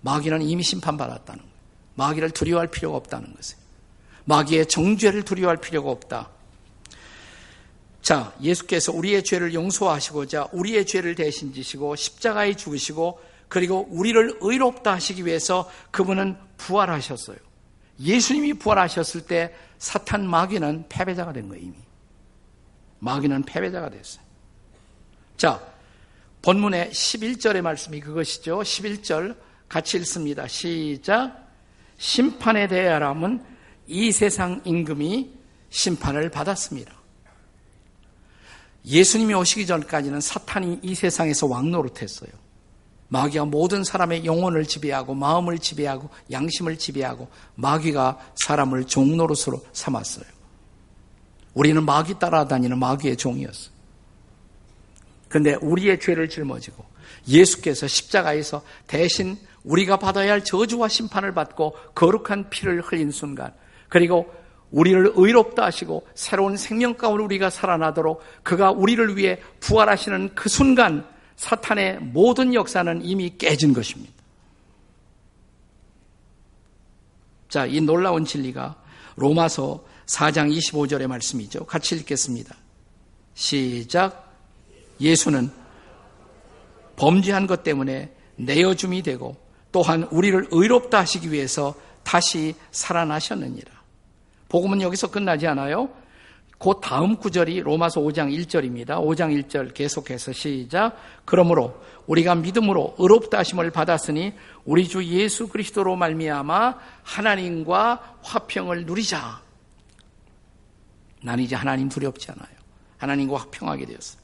마귀는 0.00 0.42
이미 0.42 0.62
심판받았다는 0.62 1.42
거예요. 1.42 1.56
마귀를 1.94 2.30
두려워할 2.30 2.68
필요가 2.68 2.96
없다는 2.96 3.34
것이에요. 3.34 3.65
마귀의 4.26 4.66
정죄를 4.66 5.22
두려워할 5.22 5.56
필요가 5.56 5.90
없다. 5.90 6.30
자, 8.02 8.32
예수께서 8.40 8.92
우리의 8.92 9.24
죄를 9.24 9.52
용서하시고자 9.54 10.50
우리의 10.52 10.86
죄를 10.86 11.16
대신 11.16 11.52
지시고 11.52 11.96
십자가에 11.96 12.54
죽으시고 12.54 13.18
그리고 13.48 13.86
우리를 13.90 14.38
의롭다 14.40 14.92
하시기 14.92 15.24
위해서 15.26 15.68
그분은 15.90 16.36
부활하셨어요. 16.56 17.36
예수님이 18.00 18.54
부활하셨을 18.54 19.22
때 19.22 19.54
사탄 19.78 20.26
마귀는 20.26 20.86
패배자가 20.88 21.32
된 21.32 21.48
거예요, 21.48 21.64
이미. 21.64 21.74
마귀는 22.98 23.44
패배자가 23.44 23.90
됐어요. 23.90 24.24
자, 25.36 25.60
본문의 26.42 26.90
11절의 26.90 27.60
말씀이 27.60 28.00
그것이죠. 28.00 28.60
11절 28.60 29.36
같이 29.68 29.96
읽습니다. 29.98 30.46
시작. 30.46 31.44
심판에 31.98 32.68
대하라면 32.68 33.44
이 33.86 34.12
세상 34.12 34.60
임금이 34.64 35.30
심판을 35.70 36.30
받았습니다. 36.30 36.94
예수님이 38.84 39.34
오시기 39.34 39.66
전까지는 39.66 40.20
사탄이 40.20 40.80
이 40.82 40.94
세상에서 40.94 41.46
왕노릇했어요. 41.46 42.30
마귀가 43.08 43.44
모든 43.44 43.84
사람의 43.84 44.24
영혼을 44.24 44.64
지배하고 44.64 45.14
마음을 45.14 45.58
지배하고 45.58 46.08
양심을 46.30 46.78
지배하고 46.78 47.28
마귀가 47.54 48.18
사람을 48.34 48.86
종노릇으로 48.86 49.64
삼았어요. 49.72 50.24
우리는 51.54 51.84
마귀 51.84 52.18
따라다니는 52.18 52.78
마귀의 52.78 53.16
종이었어요. 53.16 53.74
근데 55.28 55.54
우리의 55.54 56.00
죄를 56.00 56.28
짊어지고 56.28 56.84
예수께서 57.28 57.86
십자가에서 57.86 58.62
대신 58.86 59.36
우리가 59.64 59.98
받아야 59.98 60.32
할 60.32 60.44
저주와 60.44 60.88
심판을 60.88 61.34
받고 61.34 61.74
거룩한 61.94 62.50
피를 62.50 62.80
흘린 62.82 63.10
순간 63.10 63.52
그리고 63.88 64.32
우리를 64.70 65.12
의롭다 65.14 65.64
하시고 65.64 66.06
새로운 66.14 66.56
생명 66.56 66.94
가운데 66.94 67.22
우리가 67.24 67.50
살아나도록 67.50 68.22
그가 68.42 68.70
우리를 68.70 69.16
위해 69.16 69.40
부활하시는 69.60 70.34
그 70.34 70.48
순간 70.48 71.06
사탄의 71.36 72.00
모든 72.00 72.54
역사는 72.54 73.04
이미 73.04 73.36
깨진 73.38 73.72
것입니다. 73.72 74.12
자, 77.48 77.64
이 77.66 77.80
놀라운 77.80 78.24
진리가 78.24 78.76
로마서 79.16 79.84
4장 80.06 80.54
25절의 80.56 81.06
말씀이죠. 81.06 81.64
같이 81.64 81.96
읽겠습니다. 81.96 82.54
시작. 83.34 84.34
예수는 85.00 85.50
범죄한 86.96 87.46
것 87.46 87.62
때문에 87.62 88.14
내어줌이 88.36 89.02
되고 89.02 89.36
또한 89.72 90.04
우리를 90.04 90.48
의롭다 90.50 91.00
하시기 91.00 91.30
위해서 91.30 91.74
다시 92.02 92.54
살아나셨느니라. 92.70 93.75
복음은 94.48 94.82
여기서 94.82 95.10
끝나지 95.10 95.46
않아요. 95.46 95.88
그 96.58 96.72
다음 96.80 97.16
구절이 97.16 97.60
로마서 97.60 98.00
5장 98.00 98.34
1절입니다. 98.34 98.98
5장 98.98 99.44
1절 99.44 99.74
계속해서 99.74 100.32
시작. 100.32 100.96
그러므로 101.24 101.82
우리가 102.06 102.34
믿음으로 102.34 102.94
의롭다 102.98 103.38
하심을 103.38 103.70
받았으니 103.70 104.32
우리 104.64 104.88
주 104.88 105.04
예수 105.04 105.48
그리스도로 105.48 105.96
말미암아 105.96 106.78
하나님과 107.02 108.18
화평을 108.22 108.86
누리자. 108.86 109.42
난 111.22 111.38
이제 111.40 111.54
하나님 111.54 111.88
두렵지 111.88 112.30
않아요. 112.30 112.56
하나님과 112.98 113.36
화평하게 113.36 113.86
되었어. 113.86 114.18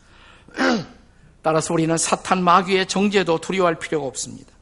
따라서 1.43 1.75
우리는 1.75 1.97
사탄 1.99 2.43
마귀의 2.43 2.87
정죄도 2.87 3.41
두려워할 3.41 3.79
필요가 3.79 4.07
없습니다. 4.07 4.53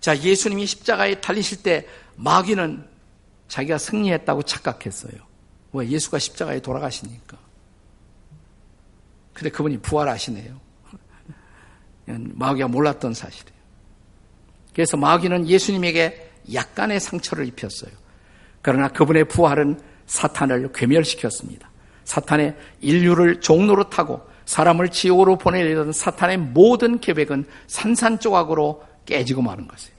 자, 0.00 0.16
예수님이 0.18 0.66
십자가에 0.66 1.20
달리실 1.20 1.62
때 1.62 1.86
마귀는 2.16 2.97
자기가 3.48 3.78
승리했다고 3.78 4.42
착각했어요. 4.42 5.14
왜? 5.72 5.88
예수가 5.88 6.18
십자가에 6.18 6.60
돌아가시니까. 6.60 7.38
근데 9.32 9.50
그분이 9.50 9.78
부활하시네요. 9.78 10.60
마귀가 12.06 12.68
몰랐던 12.68 13.14
사실이에요. 13.14 13.58
그래서 14.74 14.96
마귀는 14.96 15.48
예수님에게 15.48 16.30
약간의 16.52 17.00
상처를 17.00 17.46
입혔어요. 17.46 17.90
그러나 18.62 18.88
그분의 18.88 19.28
부활은 19.28 19.80
사탄을 20.06 20.72
괴멸시켰습니다. 20.72 21.70
사탄의 22.04 22.56
인류를 22.80 23.40
종노릇하고 23.40 24.26
사람을 24.46 24.88
지옥으로 24.88 25.36
보내려던 25.36 25.92
사탄의 25.92 26.38
모든 26.38 27.00
계획은 27.00 27.44
산산조각으로 27.66 28.82
깨지고 29.04 29.42
마는 29.42 29.68
것이에요. 29.68 29.94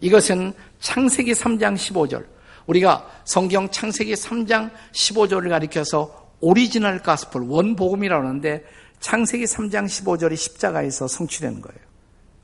이것은 0.00 0.52
창세기 0.78 1.32
3장 1.32 1.74
15절, 1.74 2.24
우리가 2.66 3.06
성경 3.24 3.68
창세기 3.70 4.14
3장 4.14 4.70
15절을 4.92 5.48
가리켜서 5.48 6.30
original 6.40 7.00
gospel, 7.00 7.42
원복음이라고 7.42 8.26
하는데 8.26 8.64
창세기 9.00 9.44
3장 9.44 9.86
15절이 9.86 10.36
십자가에서 10.36 11.08
성취되는 11.08 11.60
거예요. 11.60 11.80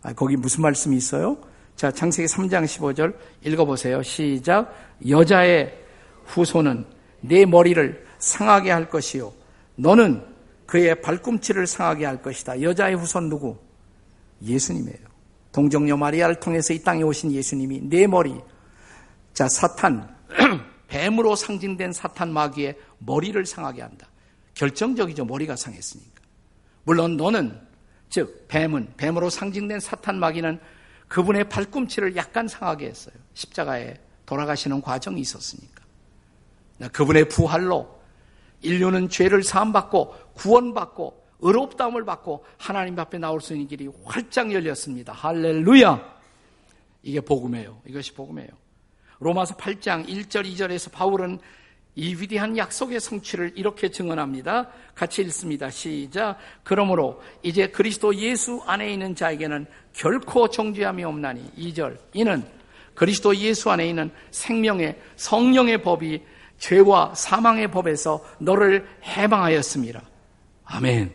아, 0.02 0.12
거기 0.12 0.37
무슨 0.37 0.62
말씀이 0.62 0.96
있어요? 0.96 1.37
자, 1.76 1.90
창세기 1.90 2.26
3장 2.29 2.64
15절 2.64 3.14
읽어보세요. 3.44 4.02
시작. 4.02 4.72
여자의 5.09 5.74
후손은 6.24 6.87
내 7.20 7.44
머리를 7.44 8.07
상하게 8.18 8.70
할 8.70 8.88
것이요. 8.88 9.33
너는 9.76 10.22
그의 10.66 11.00
발꿈치를 11.00 11.66
상하게 11.66 12.07
할 12.07 12.22
것이다. 12.22 12.62
여자의 12.62 12.96
후손 12.96 13.29
누구? 13.29 13.57
예수님이에요. 14.42 15.07
동정녀 15.52 15.96
마리아를 15.96 16.40
통해서 16.40 16.74
이 16.74 16.83
땅에 16.83 17.02
오신 17.02 17.33
예수님이 17.33 17.81
내 17.88 18.07
머리. 18.07 18.35
자, 19.37 19.51
사탄. 19.51 20.16
뱀으로 20.88 21.37
상징된 21.37 21.92
사탄 21.92 22.33
마귀의 22.33 22.75
머리를 23.01 23.44
상하게 23.44 23.83
한다. 23.83 24.09
결정적이죠. 24.55 25.27
머리가 25.27 25.57
상했으니까. 25.57 26.22
물론 26.85 27.18
너는 27.18 27.61
즉 28.09 28.46
뱀은 28.49 28.94
뱀으로 28.96 29.29
상징된 29.29 29.79
사탄 29.81 30.18
마귀는 30.18 30.59
그분의 31.09 31.51
발꿈치를 31.51 32.16
약간 32.16 32.49
상하게 32.49 32.87
했어요. 32.87 33.14
십자가에 33.35 33.99
돌아가시는 34.25 34.81
과정이 34.81 35.20
있었으니까. 35.20 35.85
그분의 36.92 37.29
부활로 37.29 38.01
인류는 38.62 39.11
죄를 39.11 39.42
사함받고 39.42 40.14
구원받고 40.33 41.27
의롭다함을 41.40 42.07
받고 42.07 42.46
하나님 42.57 42.99
앞에 42.99 43.18
나올 43.18 43.42
수 43.42 43.53
있는 43.53 43.68
길이 43.68 43.90
활짝 44.03 44.51
열렸습니다. 44.51 45.12
할렐루야! 45.12 46.16
이게 47.03 47.20
복음이에요. 47.20 47.83
이것이 47.85 48.14
복음이에요. 48.14 48.65
로마서 49.18 49.57
8장 49.57 50.07
1절 50.09 50.44
2절에서 50.52 50.92
바울은 50.92 51.38
이 51.98 52.14
위대한 52.14 52.59
약속의 52.59 53.00
성취를 53.00 53.52
이렇게 53.57 53.90
증언합니다. 53.90 54.68
같이 54.94 55.22
읽습니다. 55.22 55.70
시작. 55.70 56.37
그러므로 56.62 57.22
이제 57.42 57.68
그리스도 57.68 58.14
예수 58.16 58.62
안에 58.66 58.92
있는 58.92 59.14
자에게는 59.14 59.66
결코 59.94 60.48
정죄함이 60.48 61.05
없나니 61.05 61.52
2절. 61.57 61.96
이는 62.12 62.44
그리스도 62.94 63.35
예수 63.37 63.70
안에 63.70 63.88
있는 63.88 64.11
생명의 64.31 65.00
성령의 65.16 65.83
법이 65.83 66.22
죄와 66.59 67.14
사망의 67.14 67.70
법에서 67.70 68.22
너를 68.38 68.87
해방하였습니다. 69.05 70.02
아멘. 70.66 71.14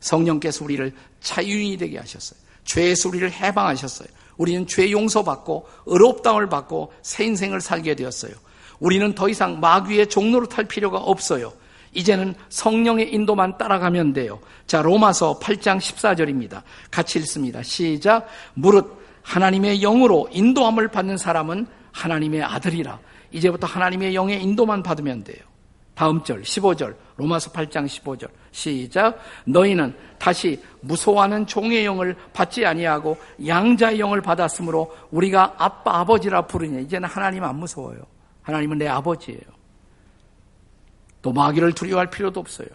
성령께서 0.00 0.64
우리를 0.64 0.94
자유인이 1.20 1.76
되게 1.76 1.98
하셨어요. 1.98 2.40
죄에서 2.64 3.08
우리를 3.10 3.30
해방하셨어요. 3.32 4.08
우리는 4.40 4.66
죄 4.66 4.90
용서받고 4.90 5.68
의롭다움을 5.84 6.48
받고 6.48 6.94
새 7.02 7.26
인생을 7.26 7.60
살게 7.60 7.94
되었어요. 7.94 8.32
우리는 8.78 9.14
더 9.14 9.28
이상 9.28 9.60
마귀의 9.60 10.08
종로를 10.08 10.48
탈 10.48 10.64
필요가 10.64 10.96
없어요. 10.96 11.52
이제는 11.92 12.34
성령의 12.48 13.12
인도만 13.12 13.58
따라가면 13.58 14.14
돼요. 14.14 14.40
자, 14.66 14.80
로마서 14.80 15.40
8장 15.40 15.76
14절입니다. 15.76 16.62
같이 16.90 17.18
읽습니다. 17.18 17.62
시작. 17.62 18.28
무릇 18.54 18.98
하나님의 19.20 19.80
영으로 19.80 20.26
인도함을 20.32 20.88
받는 20.88 21.18
사람은 21.18 21.66
하나님의 21.92 22.42
아들이라. 22.42 22.98
이제부터 23.32 23.66
하나님의 23.66 24.14
영의 24.14 24.42
인도만 24.42 24.82
받으면 24.82 25.22
돼요. 25.22 25.50
다음 25.94 26.24
절 26.24 26.40
15절 26.40 26.96
로마서 27.18 27.52
8장 27.52 27.84
15절 27.84 28.30
시작 28.52 29.18
너희는 29.44 29.94
다시 30.18 30.58
무서워하는 30.80 31.46
종의 31.46 31.84
영을 31.84 32.16
받지 32.32 32.64
아니하고 32.64 33.16
양자의 33.46 34.00
영을 34.00 34.20
받았으므로 34.20 34.94
우리가 35.10 35.54
아빠 35.58 36.00
아버지라 36.00 36.46
부르니 36.46 36.82
이제는 36.84 37.08
하나님 37.08 37.44
안 37.44 37.56
무서워요. 37.56 38.00
하나님은 38.42 38.78
내 38.78 38.88
아버지예요. 38.88 39.40
또 41.22 41.32
마귀를 41.32 41.72
두려워할 41.72 42.10
필요도 42.10 42.40
없어요. 42.40 42.68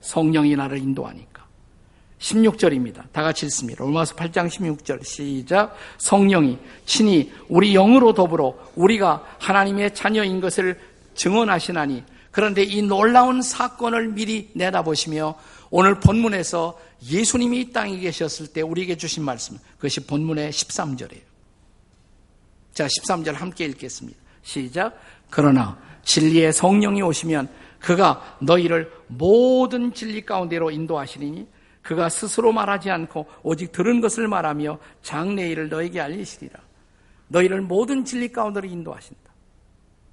성령이 0.00 0.56
나를 0.56 0.78
인도하니까. 0.78 1.44
16절입니다. 2.18 3.04
다 3.12 3.22
같이 3.22 3.44
읽습니다. 3.46 3.84
로마서 3.84 4.14
8장 4.14 4.48
16절 4.48 5.04
시작. 5.04 5.76
성령이 5.98 6.58
친히 6.86 7.32
우리 7.48 7.72
영으로 7.74 8.14
더불어 8.14 8.54
우리가 8.76 9.24
하나님의 9.38 9.94
자녀인 9.94 10.40
것을 10.40 10.78
증언하시나니 11.14 12.04
그런데 12.30 12.62
이 12.62 12.82
놀라운 12.82 13.42
사건을 13.42 14.08
미리 14.08 14.50
내다보시며 14.54 15.34
오늘 15.76 15.98
본문에서 15.98 16.78
예수님이 17.10 17.60
이 17.62 17.72
땅에 17.72 17.98
계셨을 17.98 18.46
때 18.46 18.62
우리에게 18.62 18.96
주신 18.96 19.24
말씀 19.24 19.58
그것이 19.74 20.06
본문의 20.06 20.52
13절이에요. 20.52 21.22
자, 22.72 22.86
13절 22.86 23.32
함께 23.32 23.64
읽겠습니다. 23.64 24.16
시작. 24.42 24.96
그러나 25.30 25.76
진리의 26.04 26.52
성령이 26.52 27.02
오시면 27.02 27.48
그가 27.80 28.38
너희를 28.40 28.88
모든 29.08 29.92
진리 29.92 30.24
가운데로 30.24 30.70
인도하시리니 30.70 31.48
그가 31.82 32.08
스스로 32.08 32.52
말하지 32.52 32.92
않고 32.92 33.26
오직 33.42 33.72
들은 33.72 34.00
것을 34.00 34.28
말하며 34.28 34.78
장래일을 35.02 35.70
너에게 35.70 36.00
알리시리라. 36.00 36.60
너희를 37.26 37.62
모든 37.62 38.04
진리 38.04 38.30
가운데로 38.30 38.68
인도하신다. 38.68 39.22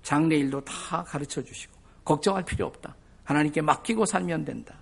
장래일도 0.02 0.62
다 0.62 1.04
가르쳐 1.04 1.44
주시고 1.44 1.74
걱정할 2.04 2.44
필요 2.46 2.66
없다. 2.66 2.96
하나님께 3.26 3.62
맡기고 3.62 4.08
살면 4.08 4.44
된다. 4.44 4.81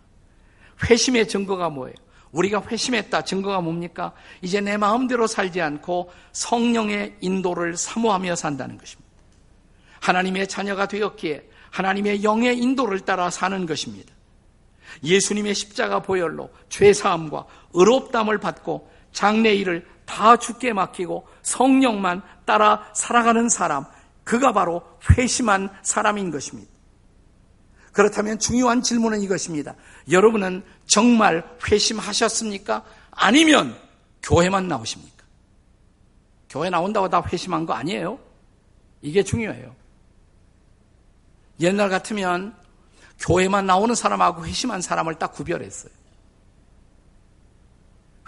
회심의 0.83 1.27
증거가 1.27 1.69
뭐예요? 1.69 1.95
우리가 2.31 2.63
회심했다. 2.67 3.23
증거가 3.23 3.59
뭡니까? 3.61 4.13
이제 4.41 4.61
내 4.61 4.77
마음대로 4.77 5.27
살지 5.27 5.61
않고 5.61 6.11
성령의 6.31 7.15
인도를 7.21 7.75
사모하며 7.75 8.35
산다는 8.35 8.77
것입니다. 8.77 9.09
하나님의 9.99 10.47
자녀가 10.47 10.87
되었기에 10.87 11.49
하나님의 11.71 12.23
영의 12.23 12.57
인도를 12.57 13.01
따라 13.01 13.29
사는 13.29 13.65
것입니다. 13.65 14.13
예수님의 15.03 15.53
십자가 15.53 16.01
보혈로 16.01 16.49
죄사함과 16.69 17.45
의롭담을 17.73 18.37
받고 18.39 18.89
장래일을 19.11 19.87
다 20.05 20.37
죽게 20.37 20.73
맡기고 20.73 21.27
성령만 21.43 22.23
따라 22.45 22.89
살아가는 22.93 23.47
사람, 23.49 23.85
그가 24.23 24.53
바로 24.53 24.81
회심한 25.11 25.69
사람인 25.83 26.31
것입니다. 26.31 26.71
그렇다면 27.91 28.39
중요한 28.39 28.81
질문은 28.81 29.21
이것입니다. 29.21 29.75
여러분은 30.11 30.63
정말 30.85 31.43
회심하셨습니까? 31.69 32.83
아니면 33.11 33.77
교회만 34.23 34.67
나오십니까? 34.67 35.25
교회 36.49 36.69
나온다고 36.69 37.09
다 37.09 37.23
회심한 37.31 37.65
거 37.65 37.73
아니에요? 37.73 38.19
이게 39.01 39.23
중요해요. 39.23 39.75
옛날 41.59 41.89
같으면 41.89 42.55
교회만 43.19 43.65
나오는 43.65 43.93
사람하고 43.93 44.45
회심한 44.45 44.81
사람을 44.81 45.15
딱 45.15 45.33
구별했어요. 45.33 45.91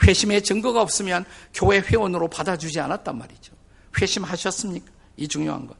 회심의 0.03 0.43
증거가 0.43 0.81
없으면 0.81 1.25
교회 1.53 1.79
회원으로 1.79 2.27
받아주지 2.27 2.79
않았단 2.79 3.17
말이죠. 3.17 3.53
회심하셨습니까? 3.99 4.91
이 5.17 5.27
중요한 5.27 5.67
것. 5.67 5.77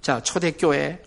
자, 0.00 0.22
초대교회 0.22 1.02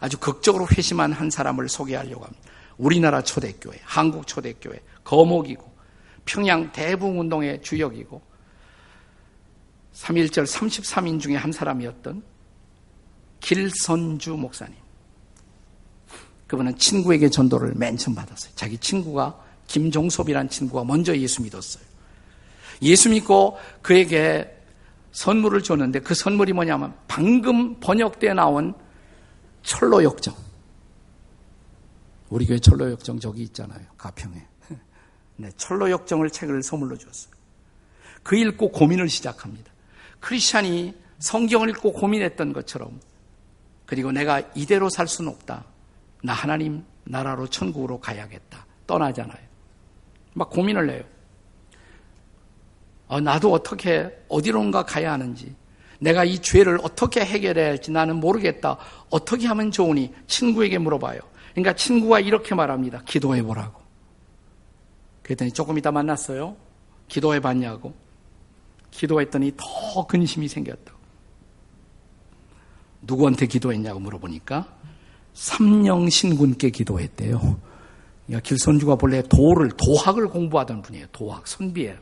아주 0.00 0.18
극적으로 0.18 0.66
회심한 0.68 1.12
한 1.12 1.30
사람을 1.30 1.68
소개하려고 1.68 2.24
합니다. 2.24 2.42
우리나라 2.76 3.22
초대교회, 3.22 3.80
한국 3.82 4.26
초대교회, 4.26 4.80
거목이고, 5.04 5.68
평양 6.24 6.70
대붕운동의 6.72 7.62
주역이고, 7.62 8.22
3.1절 9.94 10.46
33인 10.46 11.20
중에 11.20 11.34
한 11.34 11.50
사람이었던 11.50 12.22
길선주 13.40 14.36
목사님. 14.36 14.76
그분은 16.46 16.78
친구에게 16.78 17.28
전도를 17.28 17.74
맨 17.74 17.96
처음 17.96 18.14
받았어요. 18.14 18.52
자기 18.54 18.78
친구가 18.78 19.38
김종섭이라는 19.66 20.48
친구가 20.48 20.84
먼저 20.84 21.16
예수 21.16 21.42
믿었어요. 21.42 21.84
예수 22.82 23.10
믿고 23.10 23.58
그에게 23.82 24.56
선물을 25.12 25.62
줬는데 25.62 26.00
그 26.00 26.14
선물이 26.14 26.52
뭐냐면 26.52 26.94
방금 27.06 27.78
번역돼 27.80 28.34
나온 28.34 28.74
철로 29.62 30.02
역정. 30.02 30.34
우리 32.30 32.46
교회 32.46 32.58
철로 32.58 32.90
역정 32.90 33.18
저기 33.18 33.42
있잖아요. 33.44 33.86
가평에. 33.96 34.46
네, 35.36 35.50
철로 35.56 35.90
역정을 35.90 36.30
책을 36.30 36.62
선물로 36.62 36.96
줬어요. 36.96 37.32
그 38.22 38.36
읽고 38.36 38.72
고민을 38.72 39.08
시작합니다. 39.08 39.70
크리스찬이 40.20 40.94
성경을 41.18 41.70
읽고 41.70 41.92
고민했던 41.92 42.52
것처럼 42.52 43.00
그리고 43.86 44.12
내가 44.12 44.42
이대로 44.54 44.88
살 44.90 45.08
수는 45.08 45.32
없다. 45.32 45.64
나 46.22 46.32
하나님 46.32 46.84
나라로 47.04 47.48
천국으로 47.48 48.00
가야겠다. 48.00 48.66
떠나잖아요. 48.86 49.48
막 50.34 50.50
고민을 50.50 50.90
해요. 50.90 51.02
어, 53.06 53.20
나도 53.20 53.52
어떻게 53.52 54.24
어디론가 54.28 54.84
가야 54.84 55.12
하는지 55.12 55.54
내가 55.98 56.24
이 56.24 56.38
죄를 56.38 56.78
어떻게 56.82 57.20
해결해야 57.20 57.68
할지 57.68 57.90
나는 57.90 58.16
모르겠다. 58.16 58.78
어떻게 59.10 59.46
하면 59.46 59.70
좋으니 59.70 60.14
친구에게 60.26 60.78
물어봐요. 60.78 61.20
그러니까 61.52 61.74
친구가 61.74 62.20
이렇게 62.20 62.54
말합니다. 62.54 63.02
기도해 63.04 63.42
보라고. 63.42 63.80
그랬더니 65.22 65.52
조금 65.52 65.76
이따 65.76 65.90
만났어요. 65.90 66.56
기도해 67.08 67.40
봤냐고. 67.40 67.94
기도했더니 68.90 69.52
더 69.56 70.06
근심이 70.06 70.48
생겼다. 70.48 70.92
누구한테 73.02 73.46
기도했냐고 73.46 74.00
물어보니까 74.00 74.66
삼령신군께 75.34 76.70
기도했대요. 76.70 77.60
그러니까 78.26 78.46
길선주가 78.46 78.96
본래 78.96 79.22
도를, 79.22 79.70
도학을 79.70 80.28
공부하던 80.28 80.82
분이에요. 80.82 81.06
도학, 81.12 81.46
선비예요. 81.46 81.96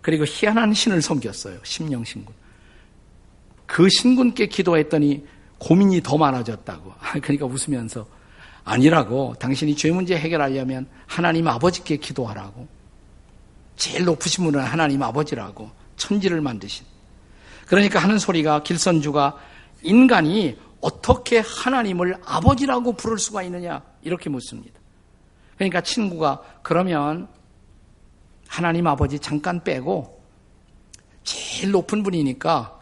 그리고 0.00 0.24
희한한 0.26 0.72
신을 0.72 1.02
섬겼어요. 1.02 1.58
심령신군. 1.62 2.34
그 3.66 3.88
신군께 3.88 4.46
기도했더니 4.46 5.26
고민이 5.58 6.02
더 6.02 6.16
많아졌다고. 6.16 6.92
그러니까 7.22 7.46
웃으면서 7.46 8.06
아니라고 8.64 9.34
당신이 9.38 9.76
죄 9.76 9.90
문제 9.90 10.16
해결하려면 10.16 10.86
하나님 11.06 11.46
아버지께 11.48 11.96
기도하라고. 11.98 12.66
제일 13.76 14.04
높으신 14.04 14.44
분은 14.44 14.60
하나님 14.60 15.02
아버지라고 15.02 15.70
천지를 15.96 16.40
만드신. 16.40 16.86
그러니까 17.66 17.98
하는 17.98 18.18
소리가 18.18 18.62
길선주가 18.62 19.36
인간이 19.82 20.56
어떻게 20.80 21.38
하나님을 21.38 22.16
아버지라고 22.24 22.92
부를 22.94 23.18
수가 23.18 23.42
있느냐 23.42 23.82
이렇게 24.02 24.30
묻습니다. 24.30 24.78
그러니까 25.56 25.80
친구가 25.80 26.42
그러면 26.62 27.28
하나님 28.46 28.86
아버지 28.86 29.18
잠깐 29.18 29.62
빼고 29.64 30.22
제일 31.24 31.72
높은 31.72 32.02
분이니까 32.02 32.75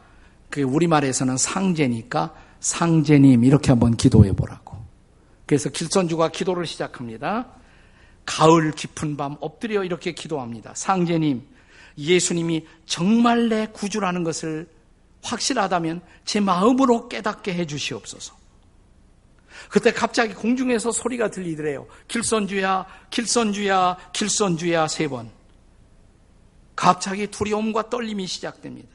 그 0.55 0.62
우리말에서는 0.62 1.37
상제니까 1.37 2.33
상제님 2.61 3.43
이렇게 3.43 3.73
한번 3.73 3.97
기도해 3.97 4.35
보라고. 4.35 4.79
그래서 5.47 5.69
길선주가 5.69 6.29
기도를 6.29 6.64
시작합니다. 6.64 7.49
가을 8.25 8.71
깊은 8.71 9.17
밤 9.17 9.37
엎드려 9.40 9.83
이렇게 9.83 10.12
기도합니다. 10.12 10.71
상제님, 10.77 11.43
예수님이 11.99 12.69
정말 12.87 13.49
내 13.49 13.67
구주라는 13.67 14.23
것을 14.23 14.69
확실하다면 15.23 16.03
제 16.25 16.38
마음으로 16.38 17.09
깨닫게 17.09 17.53
해 17.53 17.67
주시옵소서. 17.67 18.37
그때 19.69 19.93
갑자기 19.93 20.35
공중에서 20.35 20.93
소리가 20.93 21.33
들리더래요. 21.33 21.88
길선주야, 22.07 22.87
길선주야, 23.11 23.97
길선주야 24.12 24.87
세 24.87 25.09
번. 25.09 25.33
갑자기 26.77 27.27
두려움과 27.27 27.90
떨림이 27.90 28.29
시작됩니다. 28.29 28.94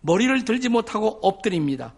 머리를 0.00 0.44
들지 0.44 0.68
못하고 0.68 1.18
엎드립니다. 1.22 1.94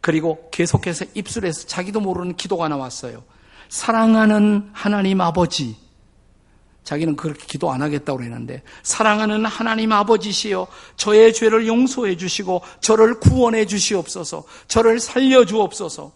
그리고 0.00 0.48
계속해서 0.50 1.06
입술에서 1.14 1.66
자기도 1.66 2.00
모르는 2.00 2.36
기도가 2.36 2.68
나왔어요. 2.68 3.22
사랑하는 3.68 4.70
하나님 4.72 5.20
아버지. 5.20 5.76
자기는 6.82 7.14
그렇게 7.16 7.46
기도 7.46 7.70
안 7.70 7.82
하겠다고 7.82 8.18
그랬는데, 8.18 8.62
사랑하는 8.82 9.44
하나님 9.44 9.92
아버지시여, 9.92 10.66
저의 10.96 11.32
죄를 11.32 11.66
용서해 11.66 12.16
주시고, 12.16 12.62
저를 12.80 13.20
구원해 13.20 13.66
주시옵소서, 13.66 14.44
저를 14.66 14.98
살려 14.98 15.44
주옵소서. 15.44 16.12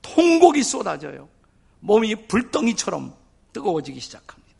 통곡이 0.00 0.62
쏟아져요. 0.62 1.28
몸이 1.80 2.26
불덩이처럼 2.26 3.14
뜨거워지기 3.52 4.00
시작합니다. 4.00 4.52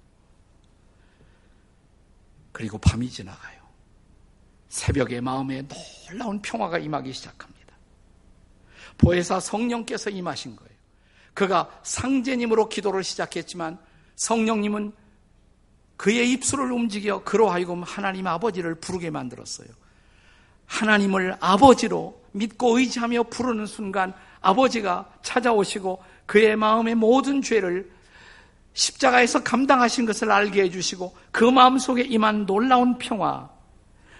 그리고 2.52 2.78
밤이 2.78 3.08
지나가요. 3.08 3.61
새벽에 4.72 5.20
마음에 5.20 5.62
놀라운 6.08 6.40
평화가 6.40 6.78
임하기 6.78 7.12
시작합니다. 7.12 7.76
보혜사 8.96 9.38
성령께서 9.38 10.08
임하신 10.08 10.56
거예요. 10.56 10.72
그가 11.34 11.68
상제님으로 11.82 12.70
기도를 12.70 13.04
시작했지만 13.04 13.78
성령님은 14.16 14.92
그의 15.98 16.32
입술을 16.32 16.72
움직여 16.72 17.22
그로 17.22 17.50
하여금 17.50 17.82
하나님 17.82 18.26
아버지를 18.26 18.76
부르게 18.76 19.10
만들었어요. 19.10 19.68
하나님을 20.64 21.36
아버지로 21.38 22.22
믿고 22.32 22.78
의지하며 22.78 23.24
부르는 23.24 23.66
순간 23.66 24.14
아버지가 24.40 25.12
찾아오시고 25.22 26.02
그의 26.24 26.56
마음의 26.56 26.94
모든 26.94 27.42
죄를 27.42 27.92
십자가에서 28.72 29.44
감당하신 29.44 30.06
것을 30.06 30.32
알게 30.32 30.62
해주시고 30.62 31.14
그 31.30 31.44
마음 31.44 31.76
속에 31.76 32.04
임한 32.04 32.46
놀라운 32.46 32.96
평화, 32.96 33.51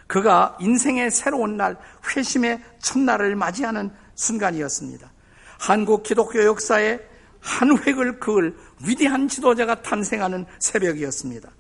그가 0.07 0.57
인생의 0.61 1.11
새로운 1.11 1.57
날, 1.57 1.77
회심의 2.15 2.61
첫날을 2.81 3.37
맞이하는 3.37 3.91
순간이었습니다. 4.15 5.11
한국 5.59 6.03
기독교 6.03 6.45
역사에 6.45 6.99
한 7.41 7.77
획을 7.79 8.21
그을 8.21 8.57
위대한 8.85 9.29
지도자가 9.29 9.83
탄생하는 9.83 10.47
새벽이었습니다. 10.59 11.51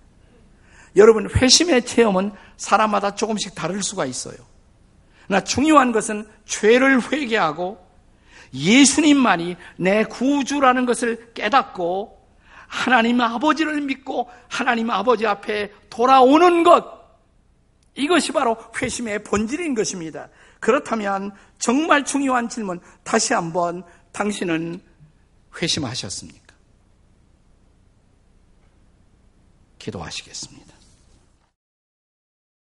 여러분, 0.97 1.29
회심의 1.31 1.87
체험은 1.87 2.33
사람마다 2.57 3.15
조금씩 3.15 3.55
다를 3.55 3.83
수가 3.83 4.07
있어요. 4.07 4.37
그러나 5.27 5.43
중요한 5.45 5.93
것은 5.93 6.27
죄를 6.45 7.01
회개하고 7.11 7.79
예수님만이 8.53 9.57
내 9.77 10.05
구주라는 10.05 10.85
것을 10.85 11.33
깨닫고 11.33 12.21
하나님 12.67 13.21
아버지를 13.21 13.81
믿고 13.83 14.31
하나님 14.49 14.91
아버지 14.91 15.27
앞에 15.27 15.73
돌아오는 15.91 16.65
것. 16.65 17.02
이것이 17.95 18.33
바로 18.33 18.57
회심의 18.81 19.23
본질인 19.25 19.75
것입니다. 19.75 20.29
그렇다면 20.61 21.33
정말 21.59 22.05
중요한 22.05 22.49
질문 22.49 22.81
다시 23.03 23.35
한번 23.35 23.83
당신은 24.13 24.81
회심하셨습니까? 25.61 26.55
기도하시겠습니다. 29.79 30.72